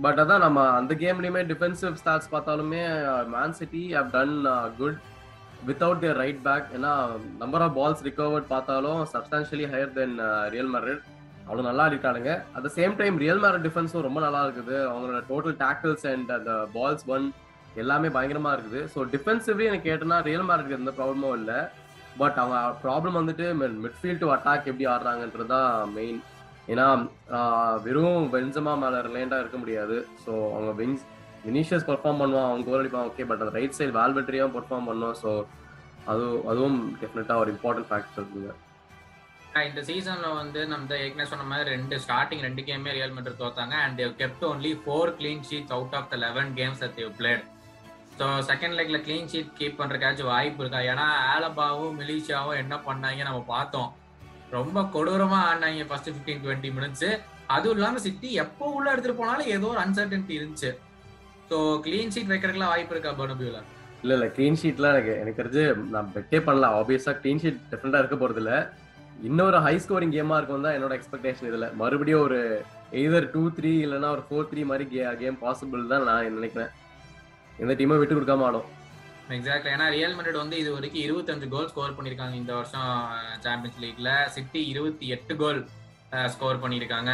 பட் 0.05 0.19
அதான் 0.23 0.45
நம்ம 0.45 0.63
அந்த 0.79 0.93
கேம்லயுமே 1.03 1.43
டிஃபென்சிவ் 1.51 2.01
ஸ்டாட்ஸ் 2.01 2.33
பார்த்தாலுமே 2.33 2.81
Man 3.35 3.55
City 3.59 3.83
have 3.99 4.11
done 4.17 4.35
good 4.81 4.99
without 5.69 6.01
their 6.03 6.19
right 6.23 6.41
back 6.49 6.67
ஏன்னா 6.77 6.93
நம்பர் 7.43 7.65
ஆஃப் 7.67 7.77
பால்ஸ் 7.79 8.03
ரிகவர்ட் 8.09 8.49
பார்த்தாலும் 8.55 9.01
substantially 9.13 9.67
higher 9.73 9.95
then 9.99 10.17
Real 10.55 10.73
Madrid 10.75 11.03
அவ்வளோ 11.47 11.65
நல்லா 11.69 11.85
ஆடிட்டானுங்க. 11.89 12.33
At 12.57 12.65
the 12.67 12.71
same 12.77 12.95
time 13.01 13.17
Real 13.25 13.43
Madrid 13.45 13.65
டிஃபென்ஸும் 13.67 14.07
ரொம்ப 14.07 14.21
நல்லா 14.27 14.41
இருக்குது. 14.47 14.77
அவங்களோட 14.91 15.21
டோட்டல் 15.33 15.57
டேக்கிள்ஸ் 15.65 16.07
அண்ட் 16.13 16.31
அந்த 16.39 16.53
பால்ஸ் 16.77 17.05
ஒன் 17.17 17.27
எல்லாமே 17.83 18.09
பயங்கரமா 18.17 18.53
இருக்குது. 18.57 18.81
ஸோ 18.95 18.99
டிஃபென்சிவ்லி 19.15 19.67
எனக்கு 19.71 19.89
கேட்டனா 19.91 20.19
ரியல் 20.29 20.47
மேரட்க்கு 20.51 20.79
எந்த 20.81 20.93
ப்ராப்ளமும் 20.99 21.37
இல்லை. 21.41 21.59
பட் 22.23 22.39
அவங்க 22.43 22.59
ப்ராப்ளம் 22.85 23.19
வந்துட்டு 23.21 23.47
மிட்ஃபீல்ட் 23.85 24.23
டு 24.23 24.29
அட்டாக் 24.37 24.71
எப்படி 24.71 24.87
ஆடுறாங்கன்றது 24.95 25.51
தான் 25.55 25.93
மெயின் 25.99 26.19
ஏன்னா 26.73 26.87
வெறும் 27.87 28.25
வென்சமா 28.35 28.73
மேல 28.85 29.01
ரிலேண்டா 29.09 29.39
இருக்க 29.43 29.59
முடியாது. 29.65 29.97
ஸோ 30.25 30.33
அவங்க 30.55 30.73
விங்ஸ் 30.83 31.05
வினிஷியஸ் 31.49 31.89
பர்ஃபார்ம் 31.91 32.21
பண்ணுவான் 32.23 32.49
அவங்க 32.51 32.65
கோல் 32.69 32.81
அடிப்பான் 32.83 33.09
ஓகே 33.11 33.27
பட் 33.31 33.43
அந்த 33.45 33.55
ரைட் 33.59 33.77
சைடு 33.79 33.93
வால்வெட்ரியும் 33.99 34.55
பர்ஃபார்ம் 34.57 34.89
பண்ணுவோம் 34.91 35.19
ஸோ 35.23 35.33
அது 36.13 36.25
அதுவும் 36.51 36.79
டெஃபினட்டா 37.03 37.37
ஒரு 37.43 37.51
இம்பார்ட்டன்ட் 37.57 37.89
ஃபேக்டர் 37.91 38.21
இருக்குங்க 38.21 38.53
இந்த 39.69 39.83
சீசன்ல 39.89 40.31
வந்து 40.39 40.61
நம்ம 40.73 40.97
ஏற்கனவே 41.05 41.29
சொன்ன 41.31 41.45
மாதிரி 41.51 41.69
ரெண்டு 41.75 41.97
ஸ்டார்டிங் 42.05 42.43
ரெண்டு 42.47 42.63
கேமே 42.69 42.91
Real 42.97 43.15
Madrid 43.17 43.43
தோத்தாங்க. 43.43 43.75
And 43.85 43.97
they 44.01 44.13
kept 44.23 44.45
only 44.51 44.73
four 44.83 45.13
clean 45.21 45.45
sheets 45.51 45.75
out 45.77 45.95
of 45.99 46.09
the 46.13 46.17
eleven 46.25 46.51
games 46.59 46.83
at 46.87 46.97
they 46.99 47.13
played 47.21 47.45
so 48.19 48.27
second 48.49 48.77
லெக்ல 48.79 48.99
clean 49.07 49.31
sheet 49.33 49.57
keep 49.59 49.79
பண்றதுக்காச்சும் 49.81 50.31
வாய்ப்பு 50.33 50.63
இருக்கா? 50.63 50.81
ஏன்னா 50.91 51.07
ஆலபாவும் 51.33 51.97
மிலிஷாவும் 52.01 52.61
என்ன 52.63 52.75
பண்ணாங்க 52.87 53.23
நம்ம 53.29 53.41
பார்த்தோம். 53.55 53.91
ரொம்ப 54.57 54.83
கொடூரமா 54.95 55.39
ஆடினாங்க 55.49 55.87
ஃபர்ஸ்ட் 55.91 56.11
ஃபிஃப்டீன் 56.13 56.43
டுவெண்ட்டி 56.45 56.71
மினிட்ஸ் 56.77 57.09
அதுவும் 57.55 57.77
இல்லாம 57.79 58.01
சிட்டி 58.07 58.29
எப்போ 58.45 58.65
உள்ள 58.77 58.87
எடுத்துட்டு 58.93 59.21
போனாலும் 59.21 59.51
ஏதோ 59.57 59.67
ஒரு 59.73 59.81
அன்சர்டன்டி 59.85 60.35
இருந்துச்சு. 60.39 60.71
ஸோ 61.51 61.57
கிளீன் 61.87 62.13
ஷீட் 62.15 62.33
வைக்கிறதுக்குலாம் 62.33 62.73
வாய்ப்பு 62.75 62.95
இருக்கா 62.95 63.13
பர்னபியூல? 63.21 63.59
இல்ல 64.03 64.15
இல்ல 64.17 64.27
கிளீன் 64.37 64.59
ஷீட்லாம் 64.63 64.95
எனக்கு 64.95 65.13
எனக்கு 65.23 65.41
தெரிஞ்சு 65.43 65.63
நான் 65.95 66.11
பெட்டே 66.17 66.39
பண்ணலாம் 66.49 66.75
ஆப்வியஸா 66.81 67.15
கிளீன் 67.21 67.43
ஷீட் 67.45 67.61
டிஃபரெண்டா 67.73 68.01
இருக்க 68.03 68.19
போறது 68.23 68.43
இல்ல 68.43 68.55
இன்னொரு 69.29 69.59
ஹை 69.67 69.75
ஸ்கோரிங் 69.85 70.17
கேமா 70.17 70.39
இருக்கும் 70.39 70.67
தான் 70.67 70.77
என்னோட 70.79 70.95
எக்ஸ்பெக்டேஷன் 70.99 71.49
இதுல. 71.51 71.69
மறுபடியும் 71.83 72.25
ஒரு 72.27 72.41
எய்தர் 73.01 73.31
டூ 73.35 73.43
த்ரீ 73.59 73.73
இல்லைன்னா 73.85 74.11
ஒரு 74.17 74.25
ஃபோர் 74.27 74.51
த்ரீ 74.51 74.65
மாதிரி 74.71 74.87
கேம் 75.23 75.39
பாசிபிள் 75.45 75.91
தான் 75.93 76.05
நான் 76.11 76.37
நினைக்கிறேன். 76.41 76.73
எந்த 77.63 77.73
டீமை 77.81 77.99
விட்டு 78.01 78.17
கொடுக்காம 78.17 78.47
ஆடும். 78.49 78.67
எக்ஸாக்ட்லி 79.37 79.71
ஏன்னா 79.75 79.87
ரியல் 79.97 80.15
மெட்ரிட் 80.17 80.43
வந்து 80.43 80.57
இது 80.63 80.71
வரைக்கும் 80.75 81.05
இருபத்தஞ்சு 81.07 81.47
கோல் 81.55 81.71
ஸ்கோர் 81.73 81.97
பண்ணியிருக்காங்க 81.97 82.37
இந்த 82.43 82.53
வருஷம் 82.59 82.91
சாம்பியன்ஸ் 83.45 83.81
லீக்ல 83.85 84.11
சிட்டி 84.37 84.61
இருபத்தி 84.73 85.07
எட்டு 85.17 85.35
கோல் 85.43 85.61
ஸ்கோர் 86.35 86.63
பண்ணியிருக்காங்க. 86.65 87.13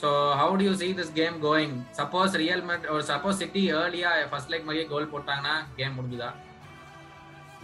So 0.00 0.08
how 0.40 0.56
do 0.58 0.64
you 0.68 0.74
see 0.80 0.88
this 0.98 1.14
game 1.20 1.36
going 1.46 1.76
suppose 2.00 2.34
Real 2.42 2.64
Madrid 2.70 2.84
ஒரு 2.94 3.04
சப்போஸ் 3.12 3.40
சிட்டி 3.42 3.62
ஏர்லியா 3.78 4.10
ஃபர்ஸ்ட் 4.32 4.52
லைக் 4.52 4.66
மாதிரியே 4.68 4.86
கோல் 4.92 5.12
போட்டாங்கன்னா 5.14 5.54
கேம் 5.78 5.96
முடிஞ்சுதா? 5.98 6.30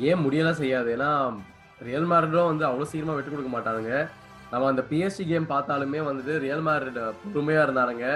ஏன் 0.09 0.23
முடியலாம் 0.25 0.61
செய்யாது. 0.63 0.89
ஏன்னா 0.97 1.11
ரியல் 1.89 2.09
மேரடும் 2.13 2.51
வந்து 2.53 2.65
அவ்வளோ 2.69 2.89
சீக்கிரமா 2.91 3.17
விட்டு 3.17 3.35
கொடுக்க 3.35 3.51
மாட்டாங்க 3.57 3.93
நம்ம 4.53 4.67
அந்த 4.71 4.83
பிஎஸ்சி 4.91 5.25
கேம் 5.31 5.53
பார்த்தாலுமே 5.53 6.01
வந்துட்டு 6.09 6.35
ரியல் 6.47 6.65
மேரிட் 6.69 7.01
பொறுமையா 7.35 7.63
இருந்தானுங்க. 7.67 8.09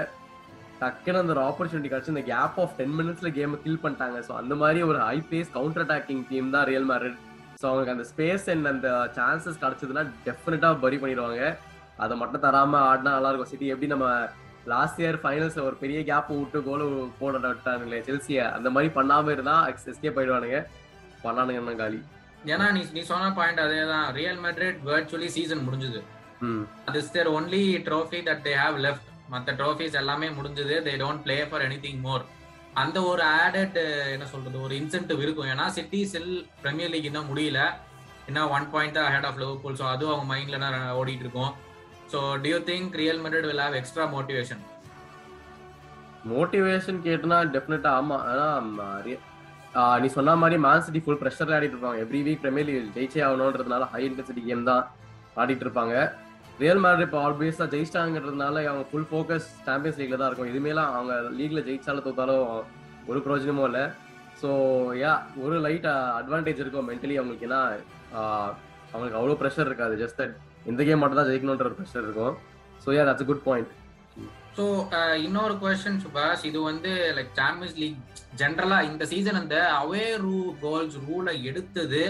டக்குன்னு 0.81 1.21
அந்த 1.21 1.33
ஒரு 1.35 1.43
ஆப்பர்ச்சுனிட்டி 1.49 1.89
கிடைச்சு 1.91 2.13
இந்த 2.15 2.23
கேப் 2.33 2.57
ஆஃப் 2.63 2.75
டென் 2.79 2.95
மினிட்ஸ்ல 2.99 3.29
கேமை 3.37 3.57
கில் 3.63 3.81
பண்ணிட்டாங்க. 3.83 4.19
ஸோ 4.27 4.33
அந்த 4.41 4.53
மாதிரி 4.61 4.81
ஒரு 4.89 4.99
high 5.07 5.17
pace 5.31 5.55
counter 5.57 5.83
attacking 5.85 6.23
team 6.29 6.53
தான் 6.55 6.67
ரியல் 6.71 6.87
மேரிட் 6.91 7.17
ஸோ 7.61 7.65
அவங்களுக்கு 7.69 7.95
அந்த 7.95 8.05
ஸ்பேஸ் 8.11 8.45
அண்ட் 8.53 8.67
அந்த 8.73 8.89
சான்சஸ் 9.17 9.61
கிடைச்சதுன்னா 9.63 10.03
டெஃபினட்டா 10.27 10.69
பரி 10.83 10.99
பண்ணிடுவாங்க. 11.01 11.41
அதை 12.03 12.13
மட்டும் 12.21 12.43
தராம 12.45 12.81
ஆடினா 12.91 13.15
நல்லா 13.15 13.31
இருக்கும். 13.31 13.51
சிட்டி 13.53 13.71
எப்படி 13.73 13.89
நம்ம 13.93 14.05
லாஸ்ட் 14.73 14.99
இயர் 15.01 15.17
ஃபைனல்ஸ் 15.23 15.57
ஒரு 15.65 15.75
பெரிய 15.81 15.99
கேப் 16.09 16.29
விட்டு 16.35 16.59
கோல் 16.67 16.83
போட 17.19 17.33
விட்டானுங்களே 17.43 17.99
செல்சிய 18.07 18.39
அந்த 18.57 18.69
மாதிரி 18.75 18.89
பண்ணாம 18.97 19.31
இருந்தா 19.35 19.55
எஸ்கேப் 19.71 20.17
போயிடுவானுங்க 20.17 20.59
பண்ணானுங்கன்னா 21.25 21.75
காலி. 21.81 21.99
ஏன்னா 22.53 22.65
நீ 22.75 22.81
நீ 22.95 23.01
சொன்ன 23.11 23.31
பாயிண்ட் 23.37 23.61
அதே 23.65 23.79
தான் 23.93 24.05
ரியல் 24.17 24.41
மெட்ரிட் 24.45 24.79
வர்ச்சுவலி 24.89 25.29
சீசன் 25.37 25.65
முடிஞ்சது. 25.67 26.01
ம். 26.47 26.63
This 26.95 27.13
there 27.15 27.29
only 27.37 27.63
trophy 27.87 28.19
that 28.29 28.43
they 28.47 28.53
have 28.63 28.77
left 28.85 29.08
மற்ற 29.33 29.53
ட்ரோஃபிஸ் 29.59 29.97
எல்லாமே 30.01 30.27
முடிஞ்சது. 30.37 30.75
They 30.87 30.93
don't 31.03 31.23
play 31.25 31.37
for 31.49 31.65
anything 31.85 32.01
more 32.07 32.25
அந்த 32.81 32.97
ஒரு 33.11 33.23
ஆடட் 33.41 33.77
என்ன 34.15 34.25
சொல்றது 34.33 34.57
ஒரு 34.65 34.73
இன்சென்டிவ் 34.81 35.21
இருக்கும். 35.25 35.49
ஏன்னா 35.53 35.65
சிட்டி 35.77 36.01
சில் 36.13 36.33
பிரீமியர் 36.63 36.91
லீக் 36.93 37.07
இன்னும் 37.09 37.29
முடியல. 37.31 37.61
இன்னும் 38.29 38.51
ஒன் 38.55 38.67
பாயிண்ட் 38.73 38.97
தான் 38.97 39.11
ஹெட் 39.13 39.27
ஆஃப் 39.29 39.39
லிவர்பூல் 39.41 39.77
ஸோ 39.81 39.85
அதுவும் 39.93 40.13
அவங்க 40.15 40.27
மைண்ட்ல 40.33 40.59
தான் 40.65 40.77
ஓடிட்டு 40.99 41.25
இருக்கும். 41.25 41.51
So 42.11 42.19
do you 42.43 42.59
think 42.69 42.97
Real 43.01 43.21
Madrid 43.23 43.47
will 43.49 43.63
have 43.65 43.79
extra 43.81 44.05
motivation 44.15 44.61
motivation 46.31 47.01
கேட்டுனா 47.07 47.37
டெஃபினட்டா 47.55 47.91
ஆமா. 47.99 48.17
ஆனா 48.29 48.47
நீ 50.03 50.07
சொன்ன 50.15 50.35
மாதிரி 50.41 50.57
மேன் 50.63 50.83
சிட்டி 50.85 50.99
ஃபுல் 51.03 51.19
ப்ரெஷர்ல 51.21 51.55
ஆடிட்டு 51.57 51.75
இருப்பாங்க. 51.75 51.99
எவ்ரி 52.05 52.21
வீக் 52.27 52.41
பிரீமியர் 52.43 52.67
லீக் 52.69 52.95
ஜெயிச்சே 52.97 53.21
ஆகணுன்றதுனால 53.27 53.85
ஹை 53.91 54.01
இன்டென்சிட்டி 54.07 54.41
கேம் 54.47 54.69
தான் 54.71 54.83
ஆடிட்டு 55.41 55.65
இருப்பாங்க. 55.65 55.95
ரியல் 56.61 56.81
மேட்ரி 56.83 57.03
இப்போ 57.07 57.19
ஆல்வேஸா 57.25 57.65
ஜெயிச்சிட்டாங்கன்றதுனால 57.73 58.55
அவங்க 58.69 58.85
ஃபுல் 58.89 59.05
ஃபோக்கஸ் 59.09 59.47
சாம்பியன்ஸ் 59.67 59.99
லீக்ல 59.99 60.17
தான் 60.21 60.29
இருக்கும். 60.29 60.49
இதுமேலாம் 60.51 60.89
அவங்க 60.95 61.13
லீக்ல 61.37 61.59
ஜெயிச்சாலும் 61.67 62.05
தோத்தாலும் 62.07 62.47
ஒரு 63.09 63.19
பிரயோஜனமும் 63.25 63.67
இல்லை. 63.69 63.83
ஸோ 64.41 64.49
யா 65.03 65.13
ஒரு 65.43 65.55
லைட் 65.65 65.87
அட்வான்டேஜ் 66.19 66.61
இருக்கும் 66.63 66.87
மென்டலி 66.91 67.15
அவங்களுக்கு. 67.19 67.47
ஏன்னா 67.49 67.61
அவங்களுக்கு 68.91 69.19
அவ்வளோ 69.19 69.37
ப்ரெஷர் 69.41 69.69
இருக்காது. 69.69 69.95
ஜஸ்ட் 70.03 70.19
தட் 70.21 70.35
இந்த 70.71 70.81
கேம் 70.89 71.01
மட்டும் 71.03 71.19
தான் 71.21 71.29
ஜெயிக்கணுன்ற 71.29 71.67
ஒரு 71.69 71.77
ப்ரெஷர் 71.79 72.05
இருக்கும். 72.07 72.35
So 72.83 72.89
yeah 72.97 73.05
that's 73.09 73.29
good 73.31 73.45
point 73.47 73.71
so 74.57 74.65
இன்னொரு 75.25 75.55
கொஸ்டின் 75.63 76.01
சுபாஷ். 76.05 76.45
இது 76.49 76.59
வந்து 76.69 76.91
லைக் 77.17 77.33
சாம்பியன்ஸ் 77.41 77.77
லீக் 77.81 77.99
ஜென்ரலா 78.41 78.79
இந்த 78.89 79.03
சீசன் 79.11 79.41
அந்த 79.41 79.57
அவே 79.81 80.05
ரூ 80.25 80.37
கோல்ஸ் 80.65 80.97
ரூலை 81.07 81.35
எடுத்தது 81.51 82.03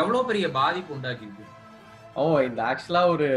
எவ்வளோ 0.00 0.20
பெரிய 0.30 0.46
பாதிப்பு 0.60 0.94
உண்டாக்கியிருக்கு? 0.98 1.46
ஓ 2.22 2.24
இந்த 2.48 2.60
ஆக்சுவலா 2.70 3.02
ஒரு 3.14 3.28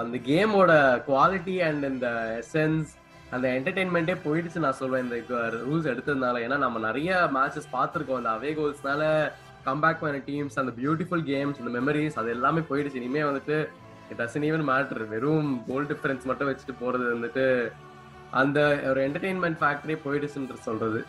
அந்த 0.00 0.18
கேமோட 0.28 0.72
குவாலிட்டி 1.08 1.54
அண்ட் 1.66 1.84
இந்த 1.92 2.08
எசன்ஸ் 2.40 2.90
அந்த 3.34 3.46
என்டர்டைன்மெண்ட்டே 3.56 4.16
போயிடுச்சு 4.24 4.64
நான் 4.64 4.78
சொல்வேன் 4.80 5.04
இந்த 5.04 5.38
ரூல்ஸ் 5.68 5.88
எடுத்ததுனால. 5.92 6.42
ஏன்னா 6.46 6.56
நம்ம 6.64 6.82
நிறைய 6.88 7.10
மேட்சஸ் 7.36 7.72
பார்த்துருக்கோம். 7.76 8.20
அந்த 8.20 8.30
அவே 8.36 8.50
கோல்ஸ்னால 8.58 9.02
கம்பேக் 9.68 10.02
பண்ண 10.02 10.20
டீம்ஸ் 10.28 10.60
அந்த 10.62 10.72
பியூட்டிஃபுல் 10.80 11.24
கேம்ஸ் 11.30 11.60
அந்த 11.62 11.72
மெமரிஸ் 11.78 12.18
அது 12.20 12.30
எல்லாமே 12.36 12.62
போயிடுச்சு. 12.70 13.00
இனிமே 13.02 13.22
வந்துட்டு 13.30 13.56
இட் 14.10 14.20
டசன் 14.22 14.46
ஈவன் 14.50 14.66
மேட்டர் 14.72 15.02
வெறும் 15.14 15.50
கோல் 15.70 15.90
டிஃபரன்ஸ் 15.92 16.28
மட்டும் 16.30 16.50
வச்சுட்டு 16.50 16.76
போறது 16.82 17.06
வந்துட்டு 17.14 17.46
அந்த 18.42 18.60
ஒரு 18.90 19.00
என்டர்டெயின்மெண்ட் 19.08 19.60
ஃபேக்டரே 19.62 19.96
போயிடுச்சுன்ற 20.06 20.56
சொல்றது. 20.68 21.00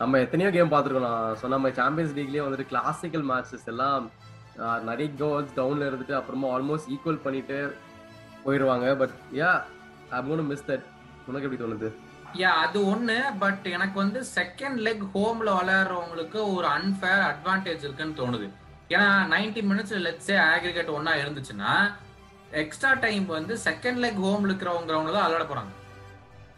நம்ம 0.00 0.18
எத்தனையோ 0.24 0.50
கேம் 0.54 0.74
பார்த்துருக்கோம். 0.74 1.08
நான் 1.12 1.40
சொன்ன 1.42 1.58
மாதிரி 1.62 1.80
சாம்பியன்ஸ் 1.80 2.14
லீக்லேயே 2.18 2.44
வந்துட்டு 2.46 2.70
கிளாசிக்கல் 2.72 3.26
மேட்சஸ் 3.30 3.68
எல்லாம் 3.72 4.04
நிறைய 4.56 5.10
கோல்ஸ் 5.18 5.56
டவுன்ல 5.56 5.88
இருந்துட்டு 5.88 6.12
அப்புறமா 6.12 6.48
ஆல்மோஸ்ட் 6.48 6.90
ஈக்குவல் 6.90 7.24
பண்ணிட்டு 7.24 7.76
போயிடுவாங்க 8.44 8.96
but 8.96 9.14
yeah 9.34 9.50
I 10.10 10.22
gonna 10.22 10.46
miss 10.46 10.68
that 10.70 10.86
உனக்கு 11.26 11.46
எப்படி 11.48 11.62
தோணுது? 11.62 11.88
யா 12.38 12.50
அது 12.64 12.78
ஒண்ணு. 12.94 13.38
பட் 13.38 13.66
எனக்கு 13.66 13.98
வந்து 13.98 14.20
செகண்ட் 14.34 14.78
லெக் 14.86 15.04
ஹோம்ல 15.14 15.50
விளையாடுறவங்களுக்கு 15.58 16.54
ஒரு 16.54 16.66
அன்ஃபேர் 16.66 17.22
அட்வான்டேஜ் 17.30 17.84
இருக்குன்னு 17.84 18.18
தோணுது. 18.20 18.48
ஏன்னா 18.90 19.08
90 19.34 19.62
மினிட்ஸ் 19.70 19.94
லெட்ஸே 20.06 20.36
ஆக்ரிகேட் 20.54 20.96
ஒன்னா 20.96 21.12
இருந்துச்சுன்னா 21.22 21.72
எக்ஸ்ட்ரா 22.52 22.92
டைம் 22.92 23.26
வந்து 23.26 23.54
செகண்ட் 23.64 24.00
லெக் 24.04 24.20
ஹோம்ல 24.26 24.50
இருக்கிறவங்க 24.50 25.12
தான் 25.12 25.26
விளையாட 25.26 25.44
போறாங்க. 25.52 25.72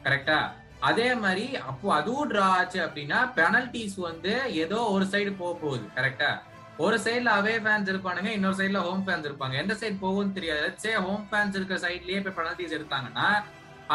கரெக்டா 0.06 0.38
அதே 0.80 1.14
மாதிரி 1.14 1.56
அப்போ 1.56 1.94
அதுவும் 1.94 2.30
ட்ரா 2.30 2.40
ஆச்சு 2.40 2.80
அப்படின்னா 2.80 3.32
பெனல்டிஸ் 3.36 3.96
வந்து 3.96 4.52
ஏதோ 4.52 4.76
ஒரு 4.76 5.04
சைடு 5.04 5.36
போக 5.36 5.58
போகுது. 5.58 5.84
கரெக்டா 5.98 6.30
ஒரு 6.78 6.96
சைடுல 7.02 7.32
அவே 7.40 7.52
ஃபேன்ஸ் 7.64 7.90
இருப்பானுங்க 7.92 8.30
இன்னொரு 8.36 8.56
சைடுல 8.60 8.80
ஹோம் 8.86 9.02
ஃபேன்ஸ் 9.06 9.26
இருப்பாங்க. 9.28 9.54
எந்த 9.62 9.74
சைடு 9.80 9.96
போகும்னு 10.04 10.36
தெரியாது. 10.38 10.68
சே 10.84 10.92
ஹோம் 11.06 11.26
ஃபேன்ஸ் 11.30 11.56
இருக்க 11.58 11.74
சைட்லயே 11.84 12.20
இப்ப 12.20 12.32
பெனல்டிஸ் 12.38 12.74
எடுத்தாங்கன்னா 12.78 13.26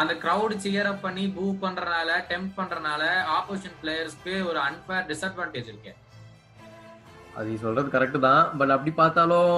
அந்த 0.00 0.12
கிரவுட் 0.22 0.54
சியர் 0.64 0.88
அப் 0.90 1.02
பண்ணி 1.06 1.24
பூ 1.36 1.44
பண்றனால 1.64 2.10
டெம்ப் 2.30 2.52
பண்றனால 2.58 3.02
ஆப்போசிஷன் 3.38 3.76
பிளேயர்ஸ்க்கு 3.82 4.34
ஒரு 4.50 4.58
அன்ஃபேர் 4.68 5.06
டிஸ்அட்வான்டேஜ் 5.10 5.70
இருக்கு. 5.72 5.92
அது 7.38 7.58
சொல்றது 7.64 7.94
கரெக்ட் 7.96 8.18
தான். 8.28 8.42
பட் 8.60 8.74
அப்படி 8.76 8.92
பார்த்தாலும் 9.02 9.54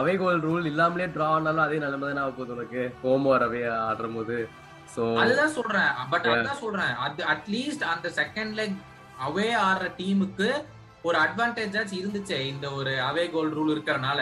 அவே 0.00 0.14
கோல் 0.20 0.44
ரூல் 0.48 0.68
இல்லாமலே 0.72 1.06
டிரா 1.14 1.26
ஆனாலும் 1.36 1.64
அதே 1.66 1.78
நிலைமை 1.84 2.04
தானே 2.08 2.22
ஆக 2.24 2.32
போகுது 2.38 2.54
உனக்கு. 2.56 2.82
ஹோம் 3.02 3.26
ஆர் 3.34 3.46
அவே 3.48 3.62
ஆடுற 3.88 4.08
போது 4.18 4.38
அதுதான் 5.22 5.54
சொல்றேன். 5.58 5.92
பட் 6.12 6.26
அதான் 6.32 6.62
சொல்றேன். 6.64 6.94
அது 7.04 7.22
அட்லீஸ்ட் 7.34 7.84
அந்த 7.94 8.08
செகண்ட் 8.20 8.54
லெக் 8.60 8.78
அவே 9.26 9.48
ஆடுற 9.68 9.86
டீமுக்கு 10.00 10.48
ஒரு 11.08 11.16
அட்வான்டேஜ் 11.24 11.76
இருந்துச்சு 11.98 12.36
இந்த 12.52 12.66
ஒரு 12.78 12.92
அவே 13.08 13.24
கோல் 13.34 13.54
ரூல் 13.56 13.72
இருக்கறனால. 13.74 14.20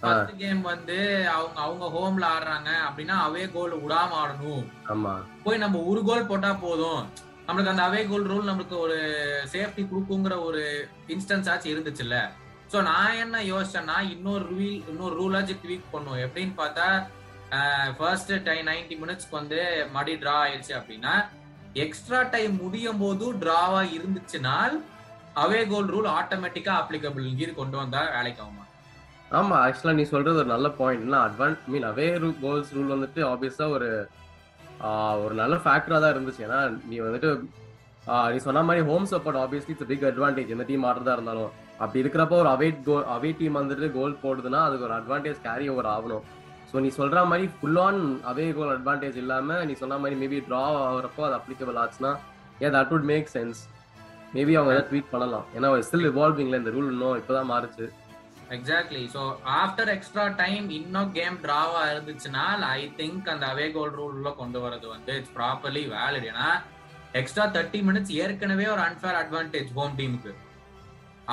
ஃபர்ஸ்ட் 0.00 0.36
கேம் 0.40 0.60
வந்து 0.72 0.98
அவங்க 1.36 1.58
அவங்க 1.66 1.86
ஹோம்ல 1.94 2.24
ஆடுறாங்க 2.34 2.70
அப்படின்னா 2.88 3.16
அவே 3.28 3.44
கோல் 3.54 3.72
விடாம 3.84 4.10
ஆடணும். 4.22 4.66
போய் 5.44 5.62
நம்ம 5.64 5.80
ஒரு 5.92 6.00
கோல் 6.08 6.28
போட்டா 6.28 6.50
போதும். 6.66 7.00
நம்மளுக்கு 7.46 7.72
அந்த 7.72 7.84
அவே 7.88 8.02
கோல் 8.10 8.28
ரூல் 8.32 8.48
நம்மளுக்கு 8.50 8.76
ஒரு 8.84 8.98
சேஃப்டி 9.54 9.84
கொடுக்குங்கிற 9.92 10.34
ஒரு 10.48 10.62
இன்ஸ்டன்ஸ் 11.14 11.50
ஆச்சு 11.52 11.72
இருந்துச்சுல்ல. 11.72 12.18
சோ 12.72 12.80
நான் 12.90 13.18
என்ன 13.24 13.36
யோசிச்சேன்னா 13.52 13.96
இன்னொரு 14.14 14.44
ரூல் 14.52 14.76
இன்னொரு 14.90 15.14
ரூலாச்சும் 15.20 15.62
ட்வீக் 15.64 15.92
பண்ணும். 15.94 16.20
எப்படின்னு 16.26 16.54
பார்த்தா 16.62 16.86
ஃபர்ஸ்ட் 17.98 18.32
டைம் 18.48 18.68
நைன்டி 18.70 18.96
மினிட்ஸ்க்கு 19.02 19.38
வந்து 19.40 19.60
மடி 19.96 20.12
டிரா 20.22 20.34
ஆயிடுச்சு 20.44 20.74
அப்படின்னா 20.80 21.14
எக்ஸ்ட்ரா 21.84 22.20
டைம் 22.34 22.54
முடியும் 22.62 23.00
போது 23.02 23.26
டிராவா 23.42 23.80
இருந்துச்சுனால் 23.96 24.76
அவே 25.42 25.60
கோல் 25.70 25.90
ரூல் 25.94 26.08
ஆட்டோமேட்டிக்கா 26.18 26.72
அப்ளிகபிள் 26.80 27.26
கீர் 27.38 27.58
கொண்டு 27.60 27.76
வந்தா 27.80 28.00
வேலைக்கு 28.16 28.42
ஆகுமா? 28.44 28.64
ஆமா 29.38 29.56
ஆக்சுவலா 29.64 29.94
நீ 29.98 30.04
சொல்றது 30.12 30.40
ஒரு 30.42 30.50
நல்ல 30.54 30.68
point 30.80 31.16
advance 31.26 31.68
mean 31.72 31.86
away 31.90 32.06
goals 32.44 32.72
rule 32.76 32.94
வந்துட்டு 32.94 33.20
ஆப்வியஸா 33.32 33.66
ஒரு 33.76 33.88
ஒரு 35.24 35.34
நல்ல 35.40 35.54
ஃபேக்டரா 35.64 35.96
தான் 36.02 36.12
இருந்துச்சு. 36.14 36.42
ஏன்னா 36.46 36.58
நீ 36.90 36.96
வந்துட்டு 37.06 37.30
நீ 38.34 38.38
சொன்ன 38.44 38.62
மாதிரி 38.68 38.82
home 38.90 39.06
support 39.12 39.38
obviously 39.42 39.72
it's 39.74 39.88
big 39.90 40.06
advantage 40.10 40.52
எந்த 40.54 40.64
டீம் 40.70 40.86
ஆடுறதா 40.90 41.14
இருந்தாலும். 41.16 41.50
அப்படி 41.82 42.02
இருக்கிறப்ப 42.02 42.34
ஒரு 42.42 42.50
அவே 42.54 42.68
கோல் 42.86 43.08
அவே 43.16 43.30
டீம் 43.40 43.58
வந்துட்டு 43.60 43.88
கோல் 43.98 44.20
போடுதுன்னா 44.22 44.60
அதுக்கு 44.68 44.86
ஒரு 44.88 44.94
அட்வான்டேஜ் 44.98 45.40
கேரி 45.48 45.66
ஓவர் 45.72 45.90
ஆகணும். 45.94 46.24
ஸோ 46.70 46.80
நீ 46.84 46.90
சொல்ற 47.00 47.20
மாதிரி 47.30 47.46
full 47.56 47.80
on 47.86 48.00
away 48.30 48.46
goal 48.58 48.72
advantage 48.76 49.18
இல்லாம 49.24 49.58
நீ 49.68 49.74
சொன்ன 49.82 49.98
மாதிரி 50.02 50.18
மேபி 50.22 50.40
டிரா 50.48 50.62
ஆகிறப்போ 50.88 51.24
அது 51.28 51.36
அப்ளிகபிள் 51.40 51.80
ஆச்சுன்னா 51.84 52.12
ஏ 52.64 52.70
that 52.76 52.92
would 52.94 53.08
make 53.12 53.30
sense 53.36 53.60
maybe 54.34 54.52
அவங்க 54.56 54.72
ஏதாவது 54.74 54.88
ட்வீட் 54.90 55.12
பண்ணலாம். 55.12 55.46
ஏன்னா 55.56 55.68
ஸ்டில் 55.88 56.08
இவால்விங்ல 56.10 56.60
இந்த 56.62 56.72
ரூல் 56.76 56.90
இன்னும் 56.94 57.18
இப்பதான் 57.20 57.50
மாறுச்சு. 57.52 57.86
Exactly 58.56 59.00
so 59.14 59.22
after 59.62 59.90
extra 59.94 60.24
time 60.42 60.66
இன்னும் 60.78 61.10
கேம் 61.16 61.36
டிராவா 61.44 61.82
இருந்துச்சுன்னா 61.92 62.44
ஐ 62.76 62.80
திங்க் 63.00 63.30
அந்த 63.32 63.44
அவே 63.52 63.66
கோல் 63.76 63.96
ரூல்ல 64.00 64.30
கொண்டு 64.42 64.60
வரது 64.64 64.86
வந்து 64.94 65.12
இட்ஸ் 65.20 65.34
ப்ராப்பர்லி 65.38 65.82
வேலிட் 65.96 66.28
ஏன்னா 66.30 66.48
எக்ஸ்ட்ரா 67.20 67.44
தேர்ட்டி 67.56 67.80
மினிட்ஸ் 67.88 68.14
ஏற்கனவே 68.22 68.66
ஒரு 68.74 68.82
அன்ஃபேர் 68.88 69.18
அட்வான்டேஜ் 69.22 69.70
ஹோம் 69.78 69.94
டீமுக்கு 70.00 70.32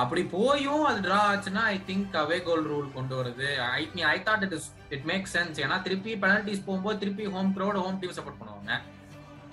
அப்படி 0.02 0.22
போயும் 0.36 0.84
அது 0.88 0.98
டிரா 1.06 1.20
ஆச்சுன்னா 1.30 1.62
I 1.74 1.76
think 1.88 2.16
away 2.22 2.38
goal 2.48 2.64
rule 2.72 2.88
கொண்டு 2.96 3.14
வருது 3.20 3.48
I 3.78 3.82
me 3.94 4.02
I 4.14 4.16
thought 4.28 4.44
it 4.46 4.54
is 4.58 4.68
it 4.96 5.06
make 5.12 5.26
sense 5.34 5.56
ஏன்னா 5.64 5.76
திருப்பி 5.86 6.12
பெனல்டிஸ் 6.24 6.66
போகும்போது 6.66 7.00
திருப்பி 7.02 7.24
home 7.36 7.50
crowd 7.56 7.80
home 7.84 7.98
team 8.02 8.16
support 8.18 8.40
பண்ணுவாங்க. 8.42 8.72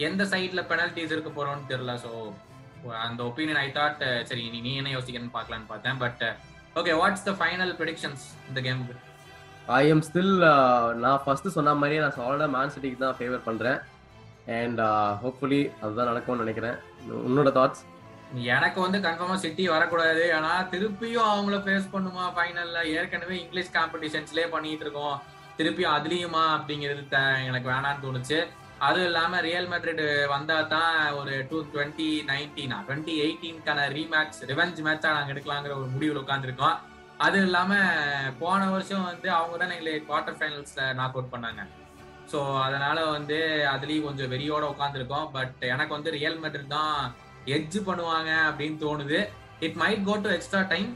எந்த 0.07 0.23
சைட்ல 0.33 0.61
பெனல்டிஸ் 0.71 1.13
இருக்க 1.15 1.31
போறோம்னு 1.37 1.69
தெரியல 1.71 1.95
ஸோ 2.05 2.11
அந்த 3.07 3.21
ஒப்பீனியன் 3.29 3.59
ஐ 3.63 3.67
தாட் 3.77 4.03
சரி 4.29 4.43
நீ 4.53 4.59
நீ 4.67 4.73
என்ன 4.81 4.91
யோசிக்கணும்னு 4.97 5.35
பார்க்கலான்னு 5.37 5.71
பார்த்தேன். 5.73 5.97
But 6.03 6.23
okay 6.79 6.93
what's 7.01 7.25
the 7.29 7.33
final 7.41 7.73
predictions 7.81 8.25
இந்த 8.49 8.61
கேமுக்கு 8.67 8.95
ஐ 9.79 9.81
எம் 9.91 10.03
ஸ்டில் 10.07 10.33
நான் 11.03 11.21
ஃபர்ஸ்ட் 11.25 11.55
சொன்ன 11.57 11.75
மாதிரியே 11.81 12.01
நான் 12.05 12.17
சாலிடா 12.17 12.47
மேன் 12.55 12.73
சிட்டிக்கு 12.73 13.03
தான் 13.03 13.17
ஃபேவர் 13.19 13.45
பண்றேன். 13.49 13.79
அண்ட் 14.59 14.81
ஹோப்ஃபுல்லி 15.21 15.61
அதுதான் 15.83 16.09
நடக்கும்னு 16.11 16.43
நினைக்கிறேன். 16.43 16.77
உன்னோட 17.27 17.51
தாட்ஸ் 17.57 17.83
எனக்கு 18.53 18.79
வந்து 18.83 18.99
கன்ஃபார்மா 19.05 19.37
சிட்டி 19.43 19.63
வரக்கூடாது. 19.75 20.23
ஆனா 20.37 20.51
திருப்பியும் 20.73 21.29
அவங்கள 21.31 21.57
ஃபேஸ் 21.65 21.87
பண்ணுமா 21.95 22.25
ஃபைனல்ல 22.35 22.79
ஏற்கனவே 22.97 23.35
இங்கிலீஷ் 23.43 23.75
காம்படிஷன்ஸ்லயே 23.77 24.47
பண்ணிட்டு 24.53 24.85
இருக்கோம். 24.85 25.17
திருப்பியும் 25.57 25.95
அதுலயுமா 25.97 26.43
அப்படிங்கிறது 26.57 27.03
எனக்கு 27.49 27.67
வேணாம்னு 27.73 28.03
தோணுச்சு. 28.05 28.39
அதுவும் 28.81 29.07
இல்லாம 29.09 29.39
ரியல் 29.45 29.69
மெட்ரிட் 29.71 30.01
வந்தா 30.33 30.57
தான் 30.73 30.97
ஒரு 31.19 31.33
டூ 31.49 31.57
டுவெண்ட்டி 31.73 32.09
நைன்டீனா 32.29 32.77
டுவெண்ட்டி 32.87 33.13
எயிட்டீன்கான 33.25 33.85
ரீமேட்ச் 33.95 34.39
ரிவெஞ்ச் 34.51 34.81
மேட்சா 34.87 35.11
நாங்க 35.17 35.33
எடுக்கலாங்கிற 35.33 35.75
ஒரு 35.81 35.87
முடிவில் 35.93 36.21
உட்காந்துருக்கோம் 36.23 36.75
அது 37.25 37.37
இல்லாம 37.47 37.73
போன 38.39 38.61
வருஷம் 38.73 39.07
வந்து 39.09 39.27
அவங்க 39.37 39.57
தான் 39.57 39.73
எங்களை 39.75 39.93
குவார்டர் 40.09 40.37
ஃபைனல்ஸ்ல 40.39 40.81
நாக் 40.99 41.15
அவுட் 41.17 41.33
பண்ணாங்க. 41.33 41.61
ஸோ 42.31 42.39
அதனால 42.65 42.97
வந்து 43.15 43.37
அதுலயும் 43.73 44.07
கொஞ்சம் 44.07 44.31
வெறியோட 44.33 44.63
உட்காந்துருக்கோம் 44.73 45.27
பட் 45.37 45.63
எனக்கு 45.73 45.95
வந்து 45.97 46.15
ரியல் 46.17 46.39
மெட்ரிட் 46.43 46.73
தான் 46.77 46.95
எட்ஜ் 47.57 47.79
பண்ணுவாங்க 47.89 48.31
அப்படின்னு 48.49 48.77
தோணுது. 48.85 49.19
It 49.65 49.77
might 49.83 50.07
go 50.09 50.15
to 50.25 50.31
extra 50.37 50.61
time 50.73 50.89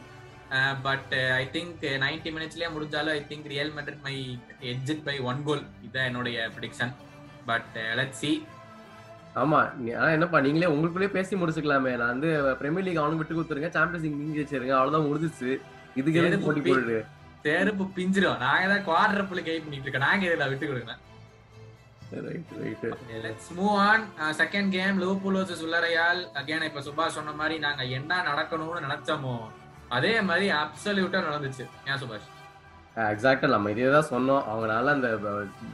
but 0.87 1.13
I 1.41 1.43
think 1.55 1.83
ninety 2.05 2.31
மினிட்ஸ்லயே 2.37 2.69
முடிஞ்சாலும் 2.75 3.15
I 3.17 3.21
think 3.31 3.51
Real 3.53 3.73
Madrid 3.77 4.03
may 4.07 4.15
edge it 4.71 5.05
by 5.07 5.15
one 5.31 5.43
goal 5.47 5.63
இதுதான் 5.85 6.09
என்னுடைய 6.11 6.49
ப்ரிடிக்ஷன் 6.55 6.93
பட் 7.49 7.75
லெட் 7.99 8.17
சி 8.21 8.31
ஆமா 9.41 9.59
ஆனா 9.97 10.07
என்னப்பா 10.15 10.37
நீங்களே 10.45 10.69
உங்களுக்குள்ளே 10.73 11.09
பேசி 11.15 11.33
முடிச்சுக்கலாமே. 11.41 11.91
நான் 12.01 12.13
வந்து 12.13 12.29
பிரீமியர் 12.61 12.85
லீக் 12.87 13.01
அவனுக்கு 13.01 13.21
விட்டு 13.21 13.37
கொடுத்துருங்க. 13.37 13.69
சாம்பியன்ஸ் 13.75 14.05
லீக் 14.05 14.21
நீங்க 14.21 14.39
வச்சிருங்க 14.41 14.73
அவ்வளவுதான் 14.77 15.07
முடிஞ்சிச்சு 15.09 15.49
இதுக்கு 15.99 16.21
எதுக்கு 16.21 16.47
போட்டி 16.47 16.63
போடுது. 16.63 16.97
செருப்பு 17.45 17.85
பிஞ்சிரும். 17.97 18.41
நாங்க 18.45 18.65
தான் 18.71 18.83
குவார்டர் 18.87 19.29
புள்ளி 19.29 19.43
கை 19.43 19.57
பண்ணிட்டு 19.65 19.87
இருக்கோம் 19.87 20.07
நாங்க 20.07 20.25
இதில் 20.29 20.51
விட்டு 20.53 20.71
கொடுங்க 20.71 20.95
let's 23.25 23.49
move 23.57 23.75
on 23.87 24.05
second 24.41 24.71
game 24.75 24.99
Liverpool 25.03 25.37
versus 25.39 25.63
Villarreal 25.65 26.21
again 26.39 26.67
இப்ப 26.69 26.81
சுபாஷ் 26.87 27.17
சொன்ன 27.17 27.35
மாதிரி 27.41 27.55
நாங்க 27.65 27.83
என்ன 27.97 28.21
நடக்கணும்னு 28.29 28.85
நினைச்சோமோ 28.87 29.35
அதே 29.97 30.13
மாதிரி 30.29 30.47
அப்சல்யூட்டா 30.63 31.19
நடந்துச்சு. 31.27 31.63
ஏன் 31.89 32.01
சுபாஷ் 32.03 32.27
எக்ஸாக்டா 32.97 33.47
நம்ம 33.53 33.71
இதே 33.73 33.89
தான் 33.95 34.11
சொன்னோம். 34.13 34.43
அவங்களால 34.51 34.93
அந்த 34.97 35.09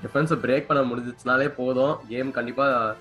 டிஃபென்ஸை 0.04 0.38
பிரேக் 0.44 0.68
பண்ண 0.70 0.82
முடிஞ்சிச்சுனாலே 0.90 1.48
போதும். 1.60 1.94
கேம் 2.12 2.30
கண்டிப்பாக 2.38 2.96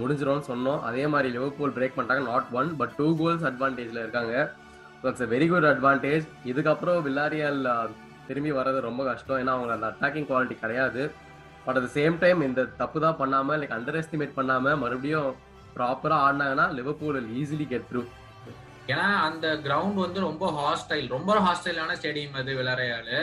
முடிஞ்சிரும்னு 0.00 0.48
சொன்னோம். 0.50 0.80
அதே 0.88 1.04
மாதிரி 1.12 1.28
லிவர்பூல் 1.36 1.74
பிரேக் 1.76 1.96
பண்ணிட்டாங்க 1.96 2.24
not 2.32 2.50
one 2.58 2.70
but 2.80 2.94
two 2.98 3.08
goals 3.20 3.46
அட்வான்டேஜ்ல 3.50 4.02
இருக்காங்க. 4.04 4.34
இட்ஸ் 5.08 5.26
வெரி 5.34 5.46
குட் 5.52 5.68
அட்வான்டேஜ் 5.72 6.26
இதுக்கப்புறம் 6.52 6.98
வில்லாரியால் 7.08 7.60
திரும்பி 8.28 8.52
வர்றது 8.58 8.80
ரொம்ப 8.88 9.02
கஷ்டம். 9.10 9.40
ஏன்னா 9.42 9.54
அவங்க 9.58 9.74
அந்த 9.78 9.88
அட்டாக்கிங் 9.92 10.28
குவாலிட்டி 10.30 10.56
கிடையாது. 10.64 11.02
பட் 11.64 11.78
அட் 11.80 11.90
சேம் 11.98 12.16
டைம் 12.24 12.40
இந்த 12.48 12.62
தப்பு 12.82 12.98
தான் 13.04 13.18
பண்ணாமல் 13.22 13.58
லைக் 13.60 13.76
அண்டர் 13.76 13.98
எஸ்டிமேட் 14.00 14.38
பண்ணாமல் 14.38 14.78
மறுபடியும் 14.82 15.30
ப்ராப்பராக 15.76 16.24
ஆடினாங்கன்னா 16.26 16.66
லிவர்பூல் 16.78 17.18
ஈஸிலி 17.40 17.66
கெட் 17.72 17.88
த்ரூ 17.90 18.02
ஏன்னா 18.92 19.08
அந்த 19.28 19.46
கிரவுண்ட் 19.66 19.98
வந்து 20.04 20.20
ரொம்ப 20.28 20.44
ஹாஸ்டைல் 20.60 21.06
ரொம்ப 21.16 21.34
ஹாஸ்டைலான 21.46 21.96
ஸ்டேடியம் 21.98 22.38
அது 22.40 22.52
விளையாடையாலு 22.60 23.18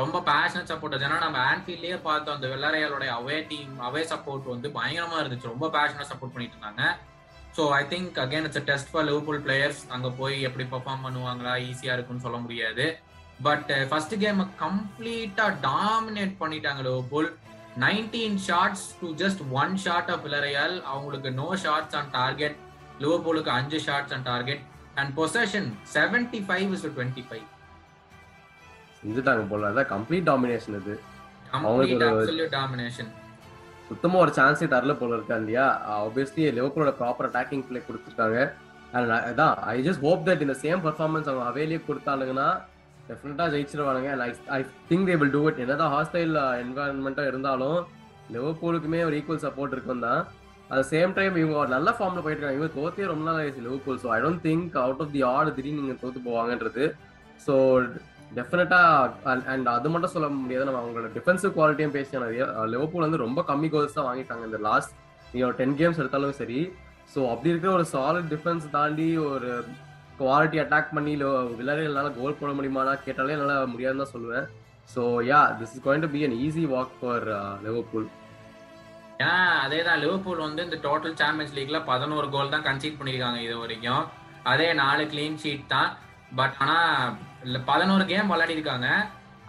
ரொம்ப 0.00 0.16
பேஷனட் 0.28 0.70
சப்போர்ட் 0.70 1.04
ஏன்னா 1.06 1.18
நம்ம 1.24 1.38
ஆன்ஃபீல்ட்லயே 1.50 1.98
பார்த்தோம் 2.06 2.36
அந்த 2.36 2.48
வில்லரையாலோட 2.52 3.04
அவே 3.18 3.36
டீம் 3.50 3.74
அவே 3.88 4.02
சப்போர்ட் 4.12 4.50
வந்து 4.54 4.68
பயங்கரமா 4.78 5.18
இருந்துச்சு. 5.20 5.52
ரொம்ப 5.52 5.68
பேஷனா 5.76 6.06
சப்போர்ட் 6.10 6.34
பண்ணிட்டு 6.34 6.56
இருந்தாங்க. 6.56 6.82
So 7.56 7.64
I 7.78 7.82
think 7.92 8.18
again 8.24 8.46
it's 8.48 8.66
test 8.70 8.90
for 8.92 9.06
Liverpool 9.08 9.40
players 9.46 9.80
அங்க 9.96 10.08
போய் 10.20 10.36
எப்படி 10.48 10.66
பெர்ஃபார்ம் 10.74 11.04
பண்ணுவாங்களா? 11.06 11.54
ஈஸியா 11.68 11.94
இருக்குன்னு 11.96 12.24
சொல்ல 12.26 12.40
முடியாது. 12.46 12.86
பட் 13.46 13.70
ஃபர்ஸ்ட் 13.88 14.14
கேம் 14.24 14.38
கம்ப்ளீட்டா 14.64 15.46
டாமினேட் 15.66 16.36
பண்ணிட்டாங்க 16.42 16.82
Liverpool 16.88 17.28
nineteen 17.86 18.38
shots 18.46 18.86
to 19.00 19.08
just 19.22 19.42
one 19.62 19.74
shot 19.86 20.12
of 20.12 20.22
Villarreal 20.26 20.76
அவங்களுக்கு 20.92 21.30
நோ 21.40 21.48
ஷார்ட்ஸ் 21.64 21.96
ஆன் 22.00 22.12
டார்கெட் 22.20 22.56
லிவர்பூலுக்கு 23.02 23.52
அஞ்சு 23.58 23.80
shots 23.88 24.14
on 24.16 24.26
target 24.30 24.62
and 25.00 25.12
possession 25.18 25.68
seventy 25.96 26.40
five 26.48 26.70
is 26.76 26.86
twenty 26.94 27.24
five 27.28 27.44
செஞ்சுட்டாங்க 29.06 29.44
போல. 29.52 29.70
அதான் 29.72 29.90
கம்ப்ளீட் 29.94 30.28
டாமினேஷன் 30.30 30.76
இது. 30.80 30.96
டாமினேஷன் 32.58 33.10
சுத்தமா 33.88 34.16
ஒரு 34.22 34.32
சான்ஸே 34.36 34.66
தரல 34.72 34.92
போல 35.00 35.16
இருக்கா 35.16 35.34
இல்லையா 35.40 35.64
ஆப்வியஸ்லி 35.96 36.44
லிவர்பூலோட 36.56 36.92
ப்ராப்பர் 37.00 37.26
அட்டாக்கிங் 37.28 37.66
பிளே 37.66 37.80
கொடுத்துருக்காங்க. 37.88 38.38
அண்ட் 38.94 39.12
அதான் 39.28 39.54
ஐ 39.72 39.76
ஜஸ்ட் 39.86 40.02
ஹோப் 40.06 40.24
தட் 40.28 40.42
இந்த 40.46 40.56
சேம் 40.62 40.80
பர்ஃபார்மன்ஸ் 40.86 41.28
அவங்க 41.30 41.44
அவையிலே 41.50 41.78
கொடுத்தானுங்கன்னா 41.88 42.48
டெஃபினட்டா 43.08 43.44
ஜெயிச்சிருவானுங்க. 43.52 44.08
And 44.14 44.24
I 44.56 44.58
think 44.88 45.06
they 45.10 45.16
will 45.20 45.34
do 45.36 45.42
it 45.50 45.60
என்னதான் 45.64 45.92
ஹாஸ்டைல் 45.94 46.34
என்வாயன்மெண்ட்டா 46.64 47.26
இருந்தாலும் 47.30 47.78
லிவர்பூலுக்குமே 48.36 49.00
ஒரு 49.08 49.16
ஈக்குவல் 49.20 49.44
சப்போர்ட் 49.46 49.76
இருக்கும் 49.76 50.04
தான். 50.06 50.22
அட் 50.70 50.88
சேம் 50.94 51.14
டைம் 51.18 51.34
இவங்க 51.42 51.56
ஒரு 51.62 51.70
நல்ல 51.76 51.88
ஃபார்ம்ல 51.96 52.22
போயிட்டு 52.24 52.40
இருக்காங்க 52.40 52.60
இவங்க 52.60 52.74
தோத்தே 52.78 53.08
ரொம்ப 53.12 53.24
நாள் 53.28 53.38
ஆயிடுச்சு 53.42 53.66
Liverpool 53.66 54.00
so 54.04 54.10
I 54.16 54.18
don't 54.24 54.42
think 54.48 54.76
out 54.84 55.02
of 55.04 55.14
the 55.16 55.22
odd 55.34 55.54
திடீர்னு 55.58 55.82
நீங்க 55.84 55.96
தோத்து 56.02 56.26
போவாங்கன்றது. 56.28 56.84
ஸோ 57.46 57.54
டெஃபினட்டா 58.38 58.80
அண்ட் 59.52 59.68
அது 59.76 59.90
மட்டும் 59.94 60.12
சொல்ல 60.14 60.28
முடியாது. 60.40 60.66
நம்ம 60.68 60.80
அவங்களோட 60.82 61.10
டிஃபென்சிவ் 61.16 61.54
குவாலிட்டியும் 61.56 61.94
பேசி 61.96 62.18
நிறைய 62.24 62.44
லிவர்பூல் 62.74 63.06
வந்து 63.06 63.24
ரொம்ப 63.26 63.42
கம்மி 63.50 63.70
கோல்ஸ் 63.74 63.96
தான் 63.98 64.08
வாங்கிட்டாங்க. 64.10 64.44
இந்த 64.50 64.60
லாஸ்ட் 64.68 64.92
நீங்க 65.32 65.48
டென் 65.60 65.78
கேம்ஸ் 65.80 66.00
எடுத்தாலும் 66.02 66.38
சரி. 66.42 66.60
ஸோ 67.14 67.20
அப்படி 67.32 67.52
இருக்கிற 67.52 67.72
ஒரு 67.78 67.86
சாலிட் 67.94 68.30
டிஃபென்ஸ் 68.34 68.66
தாண்டி 68.76 69.08
ஒரு 69.32 69.50
குவாலிட்டி 70.20 70.58
அட்டாக் 70.62 70.94
பண்ணி 70.96 71.12
விளையாடுகள்னால 71.58 72.10
கோல் 72.18 72.38
போட 72.40 72.52
முடியுமானா 72.58 72.92
கேட்டாலே 73.06 73.34
என்னால் 73.36 73.72
முடியாதுன்னு 73.72 74.04
தான் 74.04 74.14
சொல்லுவேன். 74.14 74.46
So 74.94 75.02
ya 75.30 75.40
this 75.58 75.74
is 75.74 75.84
going 75.86 76.04
to 76.04 76.10
be 76.14 76.20
an 76.26 76.36
easy 76.44 76.64
walk 76.74 76.94
for 77.00 77.26
Liverpool 77.66 78.06
ஏன்னா 79.22 79.36
அதே 79.64 79.78
தான் 79.88 80.00
லிவர்பூல் 80.04 80.40
வந்து 80.46 80.64
இந்த 80.66 80.78
டோட்டல் 80.86 81.14
சாம்பியன்ஸ் 81.20 81.54
லீக்ல 81.58 81.78
பதினோரு 81.90 82.26
கோல் 82.34 82.54
தான் 82.54 82.66
கன்சீட் 82.66 82.98
பண்ணிருக்காங்க 82.98 83.38
இது 83.44 83.54
வரைக்கும். 83.62 84.02
அதே 84.52 84.68
நாலு 84.82 85.04
கிளீன் 85.12 85.38
ஷீட் 85.42 85.64
தான். 85.74 85.90
பட் 86.38 86.56
ஆனா 86.64 86.76
இல்ல 87.46 87.58
பதினோரு 87.70 88.04
கேம் 88.10 88.30
விளையாடி 88.32 88.56
இருக்காங்க 88.56 88.88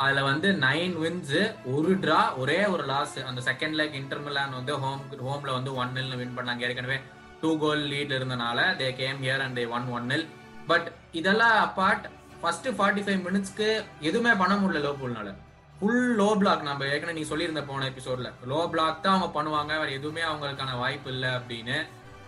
அதுல 0.04 0.24
வந்து 0.30 0.48
நைன் 0.66 0.96
வின்ஸ் 1.04 1.38
ஒரு 1.76 1.92
டிரா 2.04 2.20
ஒரே 2.42 2.58
ஒரு 2.74 2.84
லாஸ் 2.92 3.16
அந்த 3.30 3.42
செகண்ட் 3.48 3.78
லேக் 3.80 3.96
இன்டர் 4.00 4.22
மிலான் 4.26 4.58
வந்து 4.58 4.74
ஹோம் 4.84 5.02
ஹோம்ல 5.28 5.52
வந்து 5.58 5.72
ஒன் 5.82 5.96
நில் 5.98 6.18
வின் 6.20 6.36
பண்ணாங்க. 6.38 6.68
ஏற்கனவே 6.68 6.98
டூ 7.42 7.52
கோல் 7.64 7.82
லீட் 7.94 8.14
இருந்தனால 8.18 8.60
they 8.82 8.90
came 9.00 9.18
here 9.24 9.44
and 9.46 9.58
they 9.60 9.64
won 9.78 9.88
one 9.96 10.06
nil 10.12 10.26
but 10.70 10.88
இதெல்லாம் 11.20 11.56
அப்பார்ட் 11.66 12.06
ஃபர்ஸ்ட் 12.42 12.70
ஃபார்ட்டி 12.78 13.04
ஃபைவ் 13.08 13.22
மினிட்ஸ்க்கு 13.28 13.70
எதுவுமே 14.10 14.34
பண்ண 14.42 14.56
முடியல 14.62 14.84
லிவர்பூல்னால 14.86 15.32
ஃபுல் 15.80 16.06
லோ 16.22 16.30
பிளாக் 16.42 16.68
நம்ம 16.70 16.86
ஏற்கனவே 16.94 17.16
நீங்க 17.18 17.32
சொல்லியிருந்த 17.32 17.64
போன 17.72 17.88
எபிசோட்ல 17.92 18.30
லோ 18.52 18.62
பிளாக் 18.74 19.04
தான் 19.06 19.16
அவங்க 19.16 19.30
பண்ணுவாங்க. 19.40 19.74
வேற 19.82 19.90
எதுவுமே 20.00 20.24
அவங்களுக்கான 20.30 20.78
வாய்ப்பு 20.84 21.12
இல்லை 21.16 21.32
அப்படின்னு. 21.40 21.78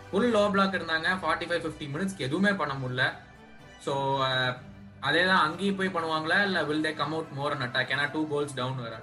ஃபுல் 0.10 0.32
லோ 0.36 0.44
பிளாக் 0.56 0.78
இருந்தாங்க. 0.80 1.10
ஃபார்ட்டி 1.22 1.48
ஃபைவ் 1.50 1.64
ஃபிஃப்டி 1.66 1.88
மினிட்ஸ்க்கு 1.94 2.28
எதுவுமே 2.30 2.54
பண்ண 2.62 2.76
முடியல. 2.82 3.06
ஸோ 3.86 3.94
அதே 5.08 5.22
தான் 5.30 5.44
அங்கேயும் 5.46 5.78
போய் 5.80 5.96
பண்ணுவாங்களா? 5.96 6.38
இல்லை 6.48 6.62
will 6.70 6.86
they 6.88 6.92
come 7.00 7.14
out 7.16 7.32
more 7.38 7.54
on 7.56 7.66
attack 7.68 7.92
ஏன்னா 7.96 8.06
டூ 8.16 8.22
கோல்ஸ் 8.34 8.58
டவுன் 8.60 8.82
வர 8.86 8.96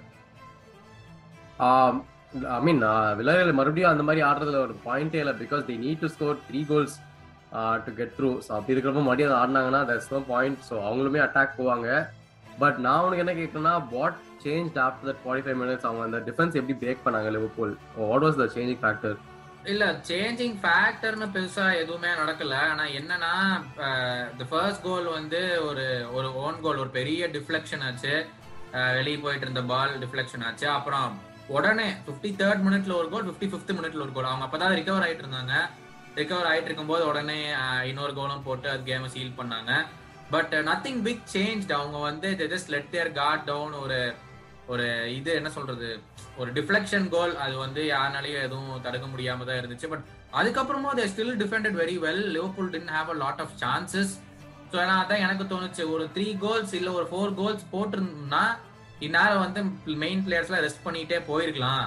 ஐ 2.56 2.58
மீன் 2.66 2.82
விளையாடுகள் 3.18 3.58
மறுபடியும் 3.58 3.92
அந்த 3.92 4.04
மாதிரி 4.08 4.22
ஆடுறதுல 4.28 4.58
ஒரு 4.66 4.74
பாயிண்டே 4.86 5.20
இல்லை. 5.22 5.34
Because 5.42 5.62
they 5.70 5.76
need 5.84 6.02
to 6.04 6.08
score 6.14 6.42
three 6.48 6.60
goals 6.72 6.96
to 7.84 7.92
get 8.00 8.14
through 8.18 8.30
so 8.46 8.50
அப்படி 8.56 8.74
இருக்கிறப்ப 8.74 9.02
மறுபடியும் 9.06 9.30
அதை 9.30 9.38
ஆடினாங்கன்னா 9.42 9.82
தட்ஸ் 9.90 10.12
நோ 10.14 10.20
பாயிண்ட் 10.32 10.60
ஸோ 10.68 10.74
அவங்களுமே 10.88 11.20
அட்டாக் 11.26 11.58
போவாங்க. 11.60 11.88
பட் 12.62 12.78
நான் 12.86 13.04
உனக்கு 13.06 13.22
என்ன 13.24 13.34
கேட்கணும்னா 13.38 13.74
what 13.94 14.18
change 14.44 14.76
after 14.84 15.08
that 15.08 15.22
forty 15.22 15.44
five 15.46 15.58
minutes 15.62 15.86
அவங்க 15.88 16.04
அந்த 16.08 16.18
டிஃபென்ஸ் 16.28 16.58
எப்படி 16.60 16.76
பிரேக் 16.82 17.04
பண்ணாங்க 17.06 17.30
Liverpool 17.36 17.72
what 18.02 18.24
was 18.26 18.38
the 18.42 18.46
changing 18.56 18.80
factor 18.84 19.16
இல்ல 19.72 19.84
சேஞ்சிங் 20.08 20.56
ஃபேக்டர்னு 20.62 21.26
பெருசா 21.34 21.64
எதுவுமே 21.82 22.10
நடக்கல. 22.18 22.56
ஆனா 22.72 22.84
என்னன்னா 22.98 23.32
தி 24.38 24.44
ஃபர்ஸ்ட் 24.50 24.84
கோல் 24.86 25.08
வந்து 25.16 25.40
ஒரு 25.68 25.86
ஒரு 26.16 26.28
ஓன் 26.42 26.60
கோல் 26.64 26.82
ஒரு 26.82 26.90
பெரிய 26.98 27.28
டிஃப்ளெக்ஷன் 27.36 27.84
ஆச்சு. 27.88 28.14
வெளியே 28.96 29.18
போயிட்டு 29.24 29.46
இருந்த 29.46 29.62
பால் 29.72 29.94
டிஃப்ளெக்ஷன் 30.02 30.44
ஆச்சு. 30.48 30.66
அப்புறம் 30.76 31.08
உடனே 31.56 31.88
ஃபிஃப்டி 32.04 32.30
தேர்ட் 32.42 32.64
மினிட்ல 32.66 32.94
ஒரு 33.00 33.08
கோல் 33.14 33.26
ஃபிஃப்டி 33.28 33.48
ஃபிஃப்த் 33.52 33.76
மினிட்ல 33.78 34.04
ஒரு 34.06 34.14
கோல் 34.16 34.30
அவங்க 34.30 34.46
அப்பதான் 34.46 34.76
ரிகவர் 34.80 35.06
ஆயிட்டு 35.06 35.24
இருந்தாங்க. 35.24 35.54
ரிகவர் 36.20 36.50
ஆயிட்டு 36.50 36.70
இருக்கும்போது 36.70 37.04
உடனே 37.10 37.38
இன்னொரு 37.90 38.12
கோலும் 38.18 38.46
போட்டு 38.48 38.68
அது 38.74 38.82
கேமை 38.90 39.08
சீல் 39.14 39.38
பண்ணாங்க. 39.40 39.72
பட் 40.34 40.54
நத்திங் 40.68 41.02
பிக் 41.08 41.26
சேஞ்ச் 41.34 41.66
அவங்க 41.78 41.98
வந்து 42.08 42.28
just 42.54 42.72
let 42.74 42.92
their 42.94 43.16
guard 43.20 43.46
down 43.50 43.74
ஒரு 43.84 44.00
ஒரு 44.72 44.86
இது 45.16 45.30
என்ன 45.40 45.50
சொல்றது? 45.56 45.90
ஒரு 46.40 46.50
டிஃப்ளெக்ஷன் 46.56 47.06
கோல் 47.14 47.34
அது 47.44 47.54
வந்து 47.64 47.82
யாருனாலையும் 47.94 48.44
எதுவும் 48.46 48.84
தடுக்க 48.86 49.06
முடியாம 49.12 49.44
தான் 49.48 49.60
இருந்துச்சு. 49.60 49.88
பட் 49.92 50.04
அதுக்கப்புறமும் 50.38 50.96
they 50.98 51.04
still 51.12 51.36
defended 51.42 51.76
very 51.82 51.96
well 52.06 52.24
Liverpool 52.36 52.72
didn't 52.76 52.90
have 52.96 53.10
a 53.14 53.16
lot 53.24 53.42
of 53.44 53.54
chances 53.62 54.14
so 54.70 54.76
ஏன்னா 54.84 54.94
அதான் 55.02 55.22
எனக்கு 55.26 55.44
தோணுச்சு. 55.52 55.82
ஒரு 55.94 56.04
த்ரீ 56.14 56.26
கோல்ஸ் 56.44 56.72
இல்லை 56.78 56.92
ஒரு 56.98 57.06
ஃபோர் 57.10 57.36
கோல்ஸ் 57.40 57.64
போட்டிருந்தோம்னா 57.74 58.44
இந்நேரம் 59.06 59.44
வந்து 59.44 59.60
மெயின் 60.04 60.24
பிளேயர்ஸ்லாம் 60.26 60.64
ரெஸ்ட் 60.66 60.84
பண்ணிட்டே 60.86 61.18
போயிருக்கலாம் 61.28 61.86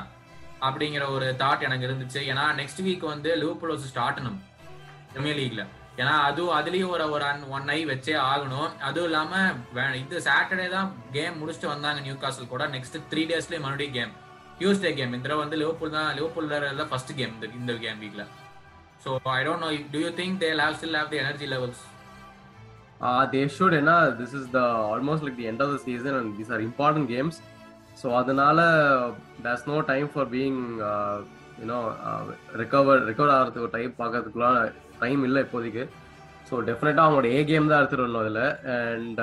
அப்படிங்கிற 0.68 1.04
ஒரு 1.16 1.28
தாட் 1.42 1.66
எனக்கு 1.68 1.88
இருந்துச்சு. 1.90 2.22
ஏன்னா 2.32 2.46
நெக்ஸ்ட் 2.62 2.82
வீக் 2.88 3.12
வந்து 3.14 3.30
லிவர்பூல் 3.42 3.74
வச்சு 3.74 3.92
ஸ்டார்டணும் 3.94 4.40
பிரீமியர் 5.14 5.40
லீக்ல 5.42 5.66
ஏன்னா 6.02 6.16
அதுவும் 6.30 6.56
அதுலயும் 6.58 6.92
ஒரு 6.96 7.06
ஒரு 7.16 7.26
ஒன் 7.56 7.70
ஐ 7.76 7.80
வச்சே 7.92 8.16
ஆகணும். 8.32 8.70
அதுவும் 8.88 9.08
இல்லாம 9.10 9.32
இது 10.02 10.24
சாட்டர்டே 10.28 10.68
தான் 10.76 10.90
கேம் 11.16 11.40
முடிச்சுட்டு 11.42 11.72
வந்தாங்க 11.74 12.02
நியூ 12.08 12.18
காசல் 12.24 12.52
கூட 12.54 12.66
நெக்ஸ்ட் 12.76 12.98
த்ரீ 13.14 13.24
டேஸ்லயே 13.32 13.62
மறுபடியும் 13.66 13.98
கேம் 13.98 14.14
டியூஸ்டே 14.60 14.92
கேம் 14.98 15.14
இந்த 15.14 15.26
தடவை 15.26 15.42
வந்து 15.44 15.60
லிவர்பூல் 15.62 15.96
தான் 15.98 16.10
லிவர்பூல் 16.18 16.50
ஃபர்ஸ்ட் 16.92 17.14
கேம் 17.20 17.34
இந்த 17.36 17.48
இந்த 17.60 17.74
கேம் 17.86 18.02
வீக்ல 18.04 18.26
so 19.04 19.10
I 19.36 19.40
don't 19.48 19.64
know 19.66 19.70
do 19.94 20.02
you 20.06 20.12
think 20.20 20.38
they 20.44 20.50
have 20.62 20.78
still 20.80 20.98
have 21.00 21.12
the 21.14 21.20
energy 21.24 21.48
levels 21.54 21.84
they 23.34 23.42
should 23.58 23.78
ஏன்னா 23.80 23.98
this 24.20 24.36
is 24.40 24.50
the 24.56 24.62
almost 24.94 25.26
like 25.26 25.40
the 25.42 25.48
end 25.52 25.64
of 25.66 25.72
the 25.76 25.80
season 25.86 26.18
and 26.20 26.32
these 26.40 26.52
are 26.56 26.64
important 26.70 27.10
games 27.14 27.40
so 28.02 28.10
அதனால 28.20 28.60
there's 29.46 29.70
no 29.70 29.78
time 29.92 30.10
for 30.14 30.30
being 30.36 30.60
you know 31.62 31.80
recover 32.62 33.02
recover 33.10 33.34
ஆகிறதுக்கு 33.36 33.66
ஒரு 33.66 33.74
time 33.78 33.94
பார்க்கறதுக்குலாம் 34.02 34.60
time 35.02 35.22
இல்லை 35.28 35.40
இப்போதைக்கு. 35.46 35.84
So 36.48 36.56
டெஃபினட்டாக 36.68 37.06
அவங்களோட 37.06 37.28
ஏ 37.38 37.42
game 37.50 37.72
தான் 37.72 37.80
எடுத்துகிட்டு 37.82 38.06
வரணும் 38.06 38.24
அதில். 38.24 38.44
And 38.76 39.20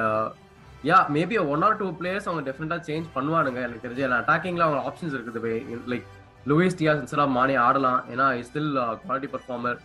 ya 0.88 0.98
maybe 1.16 1.36
one 1.52 1.64
or 1.66 1.76
two 1.80 1.86
players 2.00 2.26
அவங்க 2.28 2.42
டெஃபினட்டா 2.48 2.76
சேஞ்ச் 2.88 3.06
பண்ணுவானுங்க 3.14 3.60
எனக்கு 3.66 3.84
தெரிஞ்சு. 3.84 4.04
ஏன்னா 4.06 4.18
அட்டாக்கிங்ல 4.22 4.66
அவங்க 4.66 4.80
ஆப்ஷன்ஸ் 4.88 5.14
இருக்குது 5.16 5.52
like 5.92 6.06
Luis 6.50 6.76
Diaz 6.80 7.00
instead 7.02 7.22
of 7.24 7.32
Mane 7.38 7.56
ஆடலாம். 7.66 8.00
ஏன்னா 8.12 8.26
still 8.48 8.70
quality 9.04 9.30
performer 9.32 9.78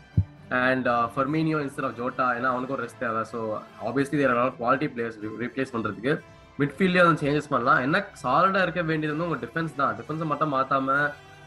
and 0.66 0.88
Firmino 1.14 1.58
instead 1.64 1.88
of 1.88 1.98
Jota 2.02 2.28
ஏன்னா 2.38 2.52
அவனுக்கு 2.54 2.76
ஒரு 2.76 2.86
ரெஸ்ட் 2.86 3.02
தேவை. 3.06 3.24
So 3.32 3.40
obviously 3.88 4.20
their 4.22 4.36
quality 4.62 4.90
players 4.94 5.20
replace 5.44 5.74
பண்றதுக்கு. 5.76 6.14
மிட்ஃபீல்ட்லேயே 6.62 7.06
வந்து 7.08 7.24
சேஞ்சஸ் 7.26 7.52
பண்ணலாம். 7.54 7.82
என்ன 7.88 8.04
சாலிடா 8.24 8.62
இருக்க 8.66 8.82
வேண்டியது 8.90 9.14
வந்து 9.16 9.28
உங்க 9.30 9.40
டிஃபென்ஸ் 9.46 9.78
தான். 9.82 9.94
டிஃபென்ஸை 10.00 10.28
மட்டும் 10.32 10.54
மாத்தாம 10.58 10.98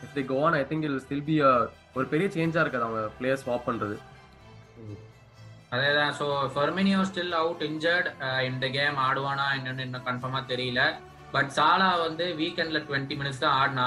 if 0.05 0.15
the 0.19 0.25
go on 0.31 0.57
I 0.61 0.63
think 0.71 0.87
it'll 0.91 1.01
still 1.07 1.27
be 1.29 1.37
ஒரு 1.99 2.07
பெரிய 2.13 2.29
சேஞ்சா 2.37 2.63
இருக்காது 2.65 2.87
அவங்க 2.89 3.03
பிளேயர்ஸ் 3.19 3.45
ஸ்வாப் 3.47 3.69
பண்றது. 3.71 3.97
அதேதான். 5.75 6.15
So 6.21 6.27
Firmino 6.55 7.01
still 7.11 7.37
out 7.43 7.63
injured 7.69 8.09
இந்த 8.49 8.67
கேம் 8.79 8.99
ஆடுவானா 9.07 9.47
என்னன்னு 9.59 9.87
இன்னும் 9.89 10.09
கன்ஃபார்மா 10.09 10.41
தெரியல. 10.53 10.83
பட் 11.37 11.53
சாலா 11.59 11.89
வந்து 12.07 12.25
வீக்கெண்ட்ல 12.41 12.81
டுவெண்ட்டி 12.89 13.15
மினிட்ஸ் 13.21 13.45
தான் 13.45 13.57
ஆடினா 13.61 13.87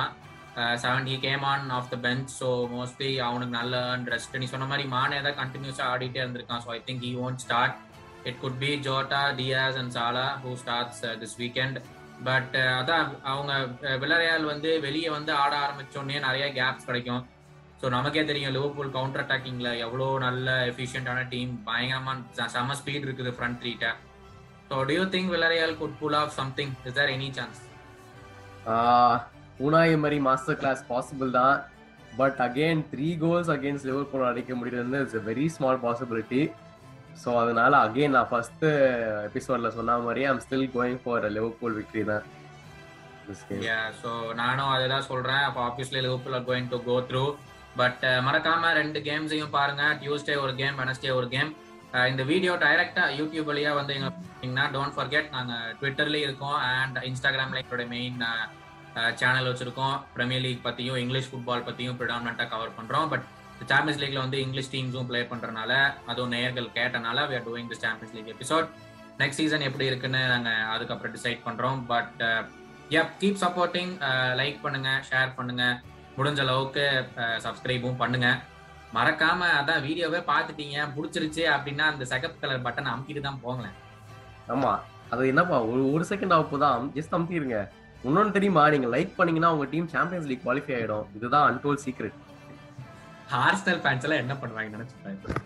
seventy 0.83 1.15
came 1.25 1.43
on 1.51 1.67
off 1.77 1.89
the 1.91 1.97
bench 2.05 2.31
so 2.39 2.49
mostly 2.75 3.11
அவனுக்கு 3.27 3.55
நல்ல 3.59 3.81
ரெஸ்ட் 4.13 4.39
நீ 4.41 4.47
சொன்ன 4.53 4.67
மாதிரி 4.71 4.85
மானே 4.95 5.19
தான் 5.27 5.37
கண்டினியூஸாக 5.41 5.91
ஆடிட்டே 5.93 6.21
இருந்திருக்கான். 6.23 6.63
So 6.65 6.71
I 6.77 6.79
think 6.87 7.05
he 7.07 7.11
won't 7.25 7.43
start 7.45 7.75
it 8.29 8.39
could 8.43 8.59
be 8.63 8.71
Jota 8.87 9.21
Diaz 9.39 9.79
and 9.81 9.93
Salah 9.97 10.25
who 10.43 10.51
starts 10.63 11.01
this 11.23 11.37
weekend 11.43 11.77
but 12.27 12.53
அதான் 12.79 13.09
அவங்க 13.31 13.51
uh, 13.87 13.97
விலரையால் 14.03 14.45
வந்து 14.51 14.69
வெளியே 14.85 15.09
வந்து 15.17 15.31
ஆட 15.41 15.53
ஆரம்பிச்சோடனே 15.65 16.19
நிறைய 16.27 16.45
கேப்ஸ் 16.59 16.87
கிடைக்கும். 16.89 17.23
ஸோ 17.81 17.85
நமக்கே 17.95 18.23
தெரியும் 18.29 18.53
லிவர்பூல் 18.55 18.93
கவுண்டர் 18.95 19.23
அட்டாக்கிங்ல 19.23 19.71
எவ்வளோ 19.85 20.07
நல்ல 20.25 20.57
எஃபிஷியன்டான 20.71 21.23
டீம் 21.33 21.51
பயங்கரமா 21.67 22.13
செம 22.55 22.75
ஸ்பீட் 22.79 23.05
இருக்குது 23.07 23.33
front 23.37 23.59
த்ரீட்ட 23.63 23.87
so 24.69 24.77
do you 24.89 25.03
think 25.13 25.31
Villarreal 25.35 25.75
could 25.81 25.97
pull 25.99 26.17
off 26.21 26.33
something 26.39 26.73
is 26.87 26.97
there 26.99 27.11
any 27.15 27.29
chance 27.37 27.59
Unai 29.65 29.93
மாதிரி 30.03 30.17
மாஸ்டர் 30.27 30.57
கிளாஸ் 30.61 30.81
பாசிபிள் 30.89 31.29
தான். 31.39 31.57
But 32.19 32.39
again 32.45 32.81
three 32.91 33.07
goals 33.23 33.49
against 33.55 33.87
Liverpool 33.89 34.29
அடிக்க 34.29 34.51
முடியுது 34.59 34.99
it's 35.03 35.19
very 35.29 35.45
small 35.55 35.79
possibility 35.85 36.41
so 37.23 37.29
அதனால 37.41 37.73
again 37.85 38.15
நான் 38.15 38.29
first 38.31 38.65
எபிசோட்ல 39.27 39.69
சொன்ன 39.77 39.97
மாதிரியே 40.05 40.27
I'm 40.31 40.41
still 40.45 40.67
going 40.75 40.99
for 41.03 41.25
Liverpool 41.37 41.77
victory 41.79 42.03
தான். 42.11 42.25
ஸோ 44.01 44.09
நானும் 44.41 44.71
அதுதான் 44.73 45.07
சொல்றேன். 45.11 45.43
அப்போ 45.47 45.61
obviously 45.67 46.01
Liverpool 46.05 46.37
are 46.37 46.47
going 46.49 46.69
to 46.73 46.79
go 46.89 46.97
through 47.09 47.23
but 47.79 48.03
uh, 48.09 48.19
மறக்காம 48.27 48.73
ரெண்டு 48.81 48.99
கேம்ஸையும் 49.07 49.55
பாருங்க. 49.57 49.83
டியூஸ்டே 50.01 50.35
ஒரு 50.43 50.53
கேம் 50.61 50.77
வெனஸ்டே 50.81 51.11
ஒரு 51.19 51.27
கேம் 51.35 51.49
uh, 51.95 52.05
இந்த 52.11 52.23
வீடியோ 52.31 52.53
டைரக்டா 52.65 53.03
யூடியூப் 53.19 53.49
வழியா 53.51 53.73
வந்து 53.79 53.95
எங்க 54.47 54.61
டோன்ட் 54.75 54.95
ஃபர்கெட் 54.97 55.29
நாங்க 55.37 55.53
ட்விட்டர்லயும் 55.79 56.27
இருக்கோம் 56.27 56.59
அண்ட் 56.75 56.97
இன்ஸ்டாகிராம்ல 57.09 57.61
எங்களோட 57.63 57.85
மெயின் 57.95 58.19
சேனல் 59.21 59.49
வச்சிருக்கோம். 59.49 59.97
பிரீமியர் 60.13 60.43
லீக் 60.45 60.63
பத்தியும் 60.67 60.99
இங்கிலீஷ் 61.01 61.27
ஃபுட்பால் 61.31 61.65
பத்தியும் 61.67 61.97
ப்ரிடாமினா 61.99 62.45
கவர் 62.53 62.77
பண்றோம். 62.77 63.07
பட் 63.11 63.25
சாம்பியன்ஸ் 63.71 64.01
லீக்ல 64.01 64.19
வந்து 64.23 64.39
இங்கிலீஷ் 64.45 64.71
டீம்ஸும் 64.73 65.07
பிளே 65.09 65.19
பண்றதுனால 65.31 65.71
அதுவும் 66.11 66.33
நேயர்கள் 66.35 66.69
கேட்டனால 66.77 67.25
we 67.29 67.35
are 67.39 67.45
doing 67.49 67.69
the 67.73 67.77
Champions 67.83 68.15
League 68.17 68.31
episode 68.35 68.67
next 69.21 69.41
season 69.41 69.65
எப்படி 69.67 69.85
இருக்குன்னு 69.89 70.21
நாங்க 70.33 70.51
அதுக்கப்புறம் 70.73 71.13
டிசைட் 71.17 71.41
பண்றோம். 71.47 71.79
But 71.91 72.19
yup 72.95 73.13
keep 73.21 73.39
supporting 73.43 73.93
like 74.41 74.59
பண்ணுங்க 74.65 74.91
ஷேர் 75.09 75.31
பண்ணுங்க. 75.39 75.63
முடிஞ்ச 76.17 76.39
அளவுக்கு 76.45 76.83
சப்ஸ்கிரைபும் 77.45 77.99
பண்ணுங்க. 78.03 78.29
மறக்காம 78.97 79.47
அதான் 79.59 79.83
வீடியோவே 79.87 80.19
பார்த்துட்டீங்க. 80.31 80.77
பிடிச்சிருச்சு 80.97 81.43
அப்படின்னா 81.55 81.85
அந்த 81.93 82.05
செகப் 82.11 82.39
கலர் 82.41 82.65
பட்டன் 82.67 82.91
அமுக்கிட்டு 82.93 83.25
தான் 83.27 83.41
போங்களேன். 83.45 83.75
ஆமா. 84.53 84.71
அது 85.13 85.27
என்னப்பா 85.31 85.57
ஒரு 85.71 85.81
ஒரு 85.95 86.05
செகண்ட் 86.09 86.33
ஆகும்போதான் 86.37 86.87
ஜஸ்ட் 86.97 87.15
அமுத்திருங்க 87.17 87.59
இன்னொன்னு 88.07 88.35
தெரியுமா? 88.37 88.63
நீங்க 88.73 88.87
லைக் 88.95 89.13
பண்ணீங்கன்னா 89.17 89.51
உங்க 89.55 89.65
டீம் 89.73 89.87
சாம்பியன்ஸ் 89.93 90.27
லீக் 90.31 90.45
குவாலிஃபை 90.45 90.73
ஆயிடும். 90.77 91.05
இதுதான் 91.17 91.45
அன்டோல் 91.49 91.79
சீக்ரெட் 91.85 92.17
ஹார்ஸ்டல் 93.35 93.79
ஃபேன்ஸ் 93.83 94.05
எல்லாம் 94.07 94.23
என்ன 94.23 94.35
பண்ணுவாங்க 94.41 94.75
நினைச்சு 94.75 95.45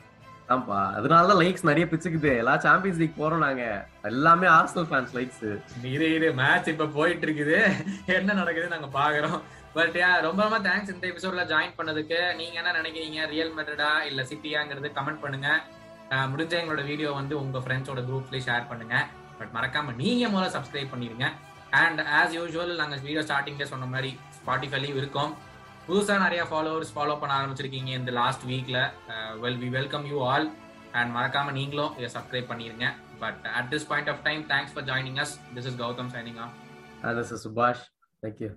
ஆமாப்பா 0.52 0.80
அதனாலதான் 0.98 1.40
லைக்ஸ் 1.42 1.68
நிறைய 1.70 1.86
பிச்சுக்குது. 1.92 2.30
எல்லா 2.42 2.54
சாம்பியன்ஸ் 2.66 3.00
லீக் 3.02 3.20
போறோம் 3.20 3.44
நாங்க. 3.46 3.66
எல்லாமே 4.10 4.48
ஆர்சனல் 4.56 4.88
ஃபேன்ஸ் 4.90 5.14
லைக்ஸ் 5.18 5.44
இரு 5.92 6.08
இரு. 6.16 6.30
மேட்ச் 6.40 6.72
இப்ப 6.74 6.88
போயிட்டு 6.98 7.26
இருக்குது. 7.28 7.60
என்ன 8.18 8.34
நடக்குது 8.40 8.74
நாங்க 8.74 8.90
பாக்குறோம். 9.00 9.40
பட் 9.76 9.96
யா 10.02 10.10
ரொம்ப 10.26 10.40
ரொம்ப 10.46 10.58
தேங்க்ஸ் 10.68 10.92
இந்த 10.94 11.06
எபிசோட்ல 11.12 11.44
ஜாயின் 11.52 11.76
பண்ணதுக்கு. 11.78 12.18
நீங்க 12.40 12.56
என்ன 12.62 12.72
நினைக்கிறீங்க? 12.80 13.20
ரியல் 13.34 13.54
மெட்ரடா 13.58 13.92
இல்ல 14.10 14.22
சிட்டியாங்கிறது 14.32 14.90
கமெண்ட் 14.98 15.22
பண்ணுங்க. 15.26 15.50
முடிஞ்ச 16.32 16.54
எங்களோட 16.62 16.84
வீடியோ 16.90 17.10
வந்து 17.20 17.36
உங்க 17.44 17.60
ஃப்ரெண்ட்ஸோட 17.66 18.02
குரூப்லயே 18.10 18.44
ஷேர் 18.48 18.66
பண்ணுங்க. 18.72 18.96
பட் 19.40 19.54
மறக்காம 19.58 19.94
நீங்க 20.02 20.24
முதல்ல 20.34 20.50
சப்ஸ்கிரைப் 20.56 20.92
பண்ணிருங்க 20.94 21.28
அண்ட் 21.82 22.02
ஆஸ் 22.18 22.34
யூஸ்வல் 22.38 22.74
நாங்க 22.82 22.98
வீடியோ 23.06 23.22
ஸ்டார்டிங்ல 23.28 23.68
சொன்ன 23.74 23.88
மாதிரி 23.94 24.12
ஸ்பாட்டிஃபைலையும் 24.40 25.00
இருக்கோம். 25.02 25.32
புதுசா 25.86 26.16
நிறைய 26.24 26.42
ஃபாலோவர்ஸ் 26.50 26.92
ஃபாலோ 26.96 27.16
பண்ண 27.22 27.34
ஆரம்பிச்சிருக்கீங்க 27.38 27.92
இந்த 28.00 28.12
லாஸ்ட் 28.20 28.44
வீக்ல 28.50 28.80
well 29.44 29.60
we 29.64 29.70
welcome 29.78 30.06
you 30.12 30.18
all 30.32 30.48
and 31.00 31.12
மறக்காம 31.18 31.54
நீங்களும் 31.60 31.94
இதை 32.00 32.10
சப்ஸ்கிரைப் 32.18 32.52
பண்ணிருங்க 32.52 32.88
but 33.24 33.42
at 33.60 33.70
this 33.74 33.88
point 33.92 34.12
of 34.14 34.22
time 34.28 34.44
thanks 34.52 34.74
for 34.76 34.88
joining 34.92 35.22
us 35.24 35.34
this 35.56 35.70
is 35.72 35.80
Gautham 35.84 36.12
signing 36.18 36.42
off 36.46 36.54
this 37.20 37.34
is 37.38 37.44
Subash 37.48 37.84
thank you 38.24 38.52